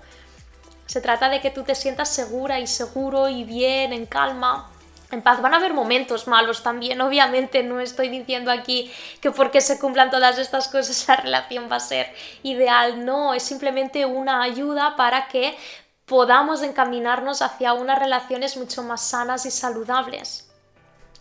Se 0.86 1.00
trata 1.00 1.28
de 1.28 1.40
que 1.40 1.50
tú 1.50 1.62
te 1.62 1.74
sientas 1.74 2.08
segura 2.08 2.58
y 2.58 2.66
seguro 2.66 3.28
y 3.28 3.44
bien, 3.44 3.92
en 3.92 4.06
calma, 4.06 4.70
en 5.10 5.22
paz. 5.22 5.40
Van 5.40 5.54
a 5.54 5.58
haber 5.58 5.72
momentos 5.72 6.26
malos 6.26 6.62
también, 6.62 7.00
obviamente 7.00 7.62
no 7.62 7.80
estoy 7.80 8.08
diciendo 8.08 8.50
aquí 8.50 8.92
que 9.20 9.30
porque 9.30 9.60
se 9.60 9.78
cumplan 9.78 10.10
todas 10.10 10.38
estas 10.38 10.68
cosas 10.68 11.06
la 11.08 11.16
relación 11.16 11.68
va 11.70 11.76
a 11.76 11.80
ser 11.80 12.12
ideal, 12.42 13.04
no, 13.04 13.34
es 13.34 13.42
simplemente 13.42 14.04
una 14.04 14.42
ayuda 14.42 14.96
para 14.96 15.28
que 15.28 15.56
podamos 16.04 16.62
encaminarnos 16.62 17.42
hacia 17.42 17.72
unas 17.72 17.98
relaciones 17.98 18.56
mucho 18.56 18.82
más 18.82 19.02
sanas 19.02 19.44
y 19.46 19.50
saludables. 19.50 20.48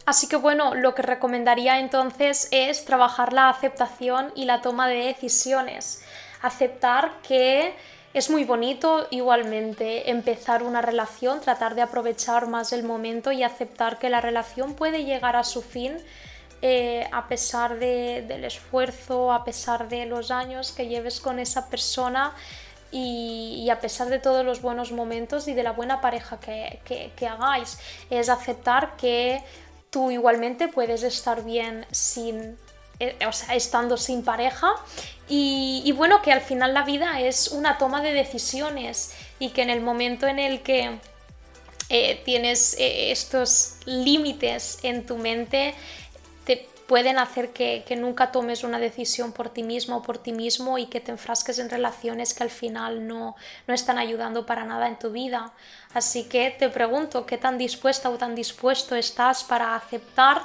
Así 0.05 0.27
que 0.27 0.35
bueno, 0.35 0.75
lo 0.75 0.93
que 0.93 1.01
recomendaría 1.01 1.79
entonces 1.79 2.47
es 2.51 2.85
trabajar 2.85 3.33
la 3.33 3.49
aceptación 3.49 4.31
y 4.35 4.45
la 4.45 4.61
toma 4.61 4.87
de 4.87 5.05
decisiones. 5.05 6.05
Aceptar 6.43 7.21
que 7.27 7.75
es 8.15 8.29
muy 8.29 8.45
bonito 8.45 9.07
igualmente 9.11 10.09
empezar 10.09 10.63
una 10.63 10.81
relación, 10.81 11.41
tratar 11.41 11.75
de 11.75 11.81
aprovechar 11.81 12.47
más 12.47 12.71
el 12.71 12.83
momento 12.83 13.33
y 13.33 13.43
aceptar 13.43 13.99
que 13.99 14.09
la 14.09 14.21
relación 14.21 14.73
puede 14.73 15.03
llegar 15.03 15.35
a 15.35 15.43
su 15.43 15.61
fin 15.61 15.97
eh, 16.61 17.09
a 17.11 17.27
pesar 17.27 17.77
del 17.77 18.45
esfuerzo, 18.45 19.33
a 19.33 19.43
pesar 19.43 19.89
de 19.89 20.05
los 20.05 20.31
años 20.31 20.71
que 20.71 20.87
lleves 20.87 21.19
con 21.19 21.39
esa 21.39 21.69
persona 21.69 22.33
y, 22.89 23.67
a 23.69 23.81
pesar 23.81 24.07
de 24.07 24.19
todos 24.19 24.45
los 24.45 24.61
buenos 24.61 24.93
momentos 24.93 25.49
y 25.49 25.53
de 25.53 25.63
la 25.63 25.73
buena 25.73 25.99
pareja 25.99 26.39
que, 26.39 27.11
que 27.17 27.27
hagáis. 27.27 27.79
Es 28.09 28.29
aceptar 28.29 28.95
que 28.95 29.43
tú 29.89 30.09
igualmente 30.09 30.69
puedes 30.69 31.03
estar 31.03 31.43
bien 31.43 31.85
sin 31.91 32.57
sea, 33.31 33.55
estando 33.55 33.97
sin 33.97 34.23
pareja 34.23 34.67
y, 35.27 35.91
bueno, 35.93 36.21
que 36.21 36.31
al 36.31 36.41
final 36.41 36.73
la 36.73 36.83
vida 36.83 37.19
es 37.19 37.47
una 37.47 37.77
toma 37.77 38.01
de 38.01 38.13
decisiones 38.13 39.13
y 39.39 39.49
que 39.49 39.63
en 39.63 39.69
el 39.69 39.81
momento 39.81 40.27
en 40.27 40.37
el 40.37 40.61
que 40.61 40.99
eh, 41.89 42.21
tienes 42.25 42.75
eh, 42.79 43.11
estos 43.11 43.77
límites 43.85 44.79
en 44.83 45.05
tu 45.05 45.17
mente, 45.17 45.73
te 46.45 46.67
pueden 46.87 47.17
hacer 47.17 47.49
que, 47.53 47.83
nunca 47.97 48.31
tomes 48.31 48.63
una 48.63 48.77
decisión 48.77 49.31
por 49.31 49.49
ti 49.49 49.63
mismo 49.63 49.97
o 49.97 50.01
por 50.03 50.19
ti 50.19 50.31
mismo 50.31 50.77
y 50.77 50.85
que 50.85 50.99
te 50.99 51.11
enfrasques 51.11 51.57
en 51.57 51.71
relaciones 51.71 52.35
que 52.35 52.43
al 52.43 52.51
final 52.51 53.07
no, 53.07 53.35
no 53.65 53.73
están 53.73 53.97
ayudando 53.97 54.45
para 54.45 54.63
nada 54.63 54.87
en 54.87 54.99
tu 54.99 55.09
vida. 55.09 55.53
Así 55.95 56.25
que 56.25 56.51
te 56.51 56.69
pregunto, 56.69 57.25
¿qué 57.25 57.39
tan 57.39 57.57
dispuesta 57.57 58.11
o 58.11 58.17
tan 58.17 58.35
dispuesto 58.35 58.95
estás 58.95 59.43
para 59.43 59.75
aceptar? 59.75 60.43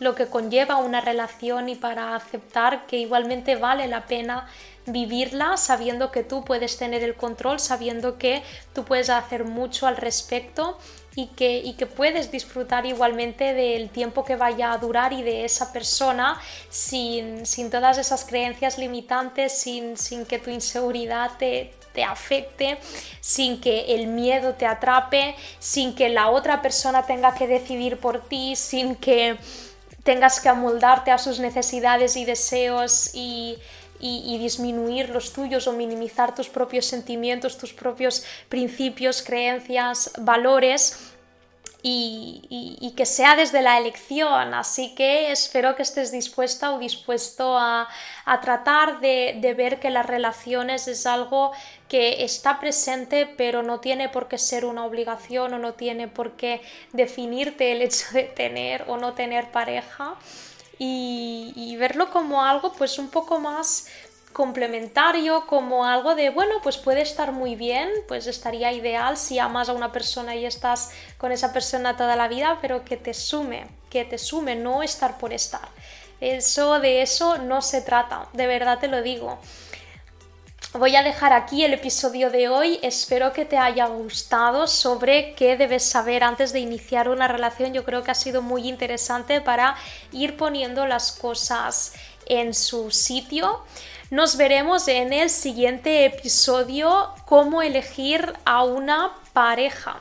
Lo 0.00 0.14
que 0.14 0.26
conlleva 0.26 0.78
una 0.78 1.00
relación 1.00 1.68
y 1.68 1.76
para 1.76 2.16
aceptar 2.16 2.86
que 2.86 2.96
igualmente 2.96 3.54
vale 3.54 3.86
la 3.86 4.06
pena 4.06 4.48
vivirla 4.86 5.56
sabiendo 5.56 6.10
que 6.10 6.24
tú 6.24 6.42
puedes 6.42 6.78
tener 6.78 7.04
el 7.04 7.14
control, 7.14 7.60
sabiendo 7.60 8.18
que 8.18 8.42
tú 8.72 8.84
puedes 8.84 9.10
hacer 9.10 9.44
mucho 9.44 9.86
al 9.86 9.98
respecto 9.98 10.78
y 11.14 11.26
que, 11.28 11.58
y 11.58 11.74
que 11.74 11.86
puedes 11.86 12.30
disfrutar 12.30 12.86
igualmente 12.86 13.52
del 13.52 13.90
tiempo 13.90 14.24
que 14.24 14.36
vaya 14.36 14.72
a 14.72 14.78
durar 14.78 15.12
y 15.12 15.22
de 15.22 15.44
esa 15.44 15.70
persona 15.72 16.40
sin, 16.70 17.44
todas 17.70 17.98
esas 17.98 18.24
creencias 18.24 18.78
limitantes, 18.78 19.52
sin, 19.52 19.98
sin 19.98 20.24
que 20.24 20.38
tu 20.38 20.50
inseguridad 20.50 21.32
te, 21.38 21.74
te 21.92 22.02
afecte, 22.02 22.78
sin 23.20 23.60
que 23.60 23.94
el 23.94 24.06
miedo 24.06 24.54
te 24.54 24.66
atrape, 24.66 25.34
sin 25.58 25.94
que 25.94 26.08
la 26.08 26.30
otra 26.30 26.62
persona 26.62 27.04
tenga 27.04 27.34
que 27.34 27.46
decidir 27.46 27.98
por 27.98 28.26
ti, 28.28 28.56
sin 28.56 28.94
que 28.94 29.36
tengas 30.02 30.40
que 30.40 30.48
amoldarte 30.48 31.10
a 31.10 31.18
sus 31.18 31.40
necesidades 31.40 32.16
y 32.16 32.24
deseos 32.24 33.10
y, 33.14 33.58
disminuir 34.00 35.10
los 35.10 35.32
tuyos 35.34 35.66
o 35.66 35.74
minimizar 35.74 36.34
tus 36.34 36.48
propios 36.48 36.86
sentimientos, 36.86 37.58
tus 37.58 37.74
propios 37.74 38.24
principios, 38.48 39.22
creencias, 39.22 40.12
valores 40.18 41.09
y, 41.82 42.92
que 42.96 43.06
sea 43.06 43.36
desde 43.36 43.62
la 43.62 43.78
elección. 43.78 44.54
Así 44.54 44.94
que 44.94 45.32
espero 45.32 45.76
que 45.76 45.82
estés 45.82 46.12
dispuesta 46.12 46.72
o 46.74 46.78
dispuesto 46.78 47.56
a, 47.56 47.88
tratar 48.42 49.00
de, 49.00 49.54
ver 49.56 49.80
que 49.80 49.90
las 49.90 50.06
relaciones 50.06 50.88
es 50.88 51.06
algo 51.06 51.52
que 51.88 52.24
está 52.24 52.60
presente 52.60 53.26
pero 53.26 53.62
no 53.64 53.80
tiene 53.80 54.08
por 54.08 54.28
qué 54.28 54.38
ser 54.38 54.64
una 54.64 54.84
obligación 54.84 55.54
o 55.54 55.58
no 55.58 55.74
tiene 55.74 56.06
por 56.06 56.32
qué 56.32 56.62
definirte 56.92 57.72
el 57.72 57.82
hecho 57.82 58.06
de 58.12 58.22
tener 58.24 58.84
o 58.86 58.96
no 58.96 59.14
tener 59.14 59.50
pareja 59.50 60.14
y, 60.78 61.76
verlo 61.76 62.10
como 62.10 62.42
algo 62.42 62.72
pues 62.72 62.98
un 62.98 63.10
poco 63.10 63.38
más 63.38 63.86
complementario, 64.32 65.46
como 65.46 65.84
algo 65.84 66.14
de, 66.14 66.30
bueno, 66.30 66.56
pues 66.62 66.76
puede 66.76 67.02
estar 67.02 67.32
muy 67.32 67.56
bien, 67.56 67.90
pues 68.08 68.26
estaría 68.26 68.72
ideal 68.72 69.16
si 69.16 69.38
amas 69.38 69.68
a 69.68 69.72
una 69.72 69.92
persona 69.92 70.36
y 70.36 70.46
estás 70.46 70.92
con 71.18 71.32
esa 71.32 71.52
persona 71.52 71.96
toda 71.96 72.16
la 72.16 72.28
vida, 72.28 72.58
pero 72.60 72.84
que 72.84 72.96
te 72.96 73.14
sume, 73.14 73.66
que 73.90 74.04
te 74.04 74.18
sume, 74.18 74.56
no 74.56 74.82
estar 74.82 75.18
por 75.18 75.32
estar. 75.32 75.68
Eso 76.20 76.80
de 76.80 77.02
eso 77.02 77.38
no 77.38 77.62
se 77.62 77.80
trata, 77.82 78.28
de 78.32 78.46
verdad 78.46 78.78
te 78.78 78.88
lo 78.88 79.02
digo. 79.02 79.38
Voy 80.74 80.94
a 80.94 81.02
dejar 81.02 81.32
aquí 81.32 81.64
el 81.64 81.74
episodio 81.74 82.30
de 82.30 82.48
hoy. 82.48 82.78
Espero 82.80 83.32
que 83.32 83.44
te 83.44 83.58
haya 83.58 83.86
gustado 83.86 84.68
sobre 84.68 85.34
qué 85.34 85.56
debes 85.56 85.82
saber 85.82 86.22
antes 86.22 86.52
de 86.52 86.60
iniciar 86.60 87.08
una 87.08 87.26
relación. 87.26 87.72
Yo 87.72 87.84
creo 87.84 88.04
que 88.04 88.12
ha 88.12 88.14
sido 88.14 88.40
muy 88.40 88.68
interesante 88.68 89.40
para 89.40 89.74
ir 90.12 90.36
poniendo 90.36 90.86
las 90.86 91.10
cosas 91.10 91.94
en 92.26 92.54
su 92.54 92.92
sitio. 92.92 93.64
Nos 94.10 94.36
veremos 94.36 94.88
en 94.88 95.12
el 95.12 95.30
siguiente 95.30 96.04
episodio 96.04 97.14
cómo 97.26 97.62
elegir 97.62 98.32
a 98.44 98.64
una 98.64 99.12
pareja 99.32 100.00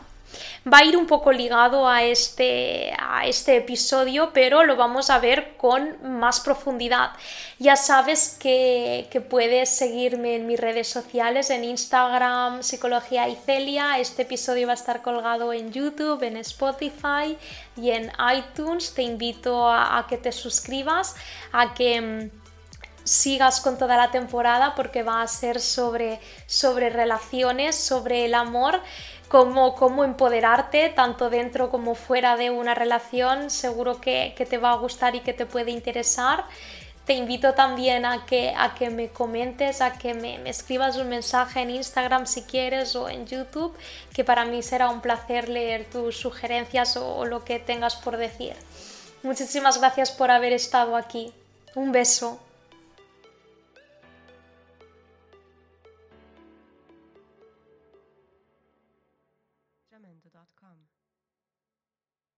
va 0.71 0.79
a 0.79 0.85
ir 0.85 0.97
un 0.97 1.07
poco 1.07 1.31
ligado 1.31 1.87
a 1.87 2.03
este, 2.03 2.93
a 2.97 3.25
este 3.25 3.57
episodio, 3.57 4.31
pero 4.33 4.63
lo 4.63 4.75
vamos 4.75 5.09
a 5.09 5.19
ver 5.19 5.55
con 5.57 5.97
más 6.19 6.39
profundidad. 6.39 7.11
Ya 7.57 7.75
sabes 7.75 8.37
que, 8.39 9.07
puedes 9.29 9.69
seguirme 9.69 10.35
en 10.35 10.47
mis 10.47 10.59
redes 10.59 10.87
sociales, 10.87 11.49
en 11.49 11.63
Instagram, 11.63 12.63
Psicología 12.63 13.27
y 13.27 13.35
Celia. 13.35 13.99
Este 13.99 14.23
episodio 14.23 14.67
va 14.67 14.73
a 14.73 14.75
estar 14.75 15.01
colgado 15.01 15.53
en 15.53 15.71
YouTube, 15.71 16.23
en 16.23 16.37
Spotify 16.37 17.37
y 17.75 17.91
en 17.91 18.11
iTunes. 18.35 18.93
Te 18.93 19.03
invito 19.03 19.67
a, 19.67 19.97
a 19.97 20.07
que 20.07 20.17
te 20.17 20.31
suscribas, 20.31 21.15
a 21.51 21.73
que 21.73 22.01
mm, 22.01 22.48
sigas 23.09 23.59
con 23.59 23.77
toda 23.77 23.97
la 23.97 24.11
temporada 24.11 24.75
porque 24.75 25.03
va 25.03 25.21
a 25.21 25.27
ser 25.27 25.59
sobre, 25.59 26.19
sobre 26.45 26.89
relaciones, 26.89 27.75
sobre 27.75 28.25
el 28.25 28.35
amor 28.35 28.81
cómo, 29.29 30.03
empoderarte 30.03 30.89
tanto 30.89 31.29
dentro 31.29 31.69
como 31.69 31.95
fuera 31.95 32.35
de 32.35 32.49
una 32.49 32.75
relación. 32.75 33.49
Seguro 33.49 34.01
que, 34.01 34.33
te 34.49 34.57
va 34.57 34.71
a 34.71 34.75
gustar 34.75 35.15
y 35.15 35.21
que 35.21 35.33
te 35.33 35.45
puede 35.45 35.71
interesar. 35.71 36.45
Te 37.05 37.13
invito 37.13 37.53
también 37.53 38.05
a 38.05 38.25
que, 38.25 38.53
a 38.55 38.75
que 38.75 38.89
me 38.91 39.09
comentes, 39.09 39.81
a 39.81 39.93
que 39.93 40.13
me, 40.13 40.47
escribas 40.47 40.97
un 40.97 41.09
mensaje 41.09 41.61
en 41.61 41.71
Instagram 41.71 42.27
si 42.27 42.43
quieres 42.43 42.95
o 42.95 43.09
en 43.09 43.25
YouTube, 43.25 43.75
que 44.13 44.23
para 44.23 44.45
mí 44.45 44.61
será 44.61 44.89
un 44.89 45.01
placer 45.01 45.49
leer 45.49 45.85
tus 45.89 46.17
sugerencias 46.17 46.97
o 46.97 47.25
lo 47.25 47.43
que 47.43 47.57
tengas 47.57 47.95
por 47.95 48.17
decir. 48.17 48.53
Muchísimas 49.23 49.79
gracias 49.79 50.11
por 50.11 50.29
haber 50.29 50.53
estado 50.53 50.95
aquí. 50.95 51.33
Un 51.75 51.91
beso. 51.91 52.39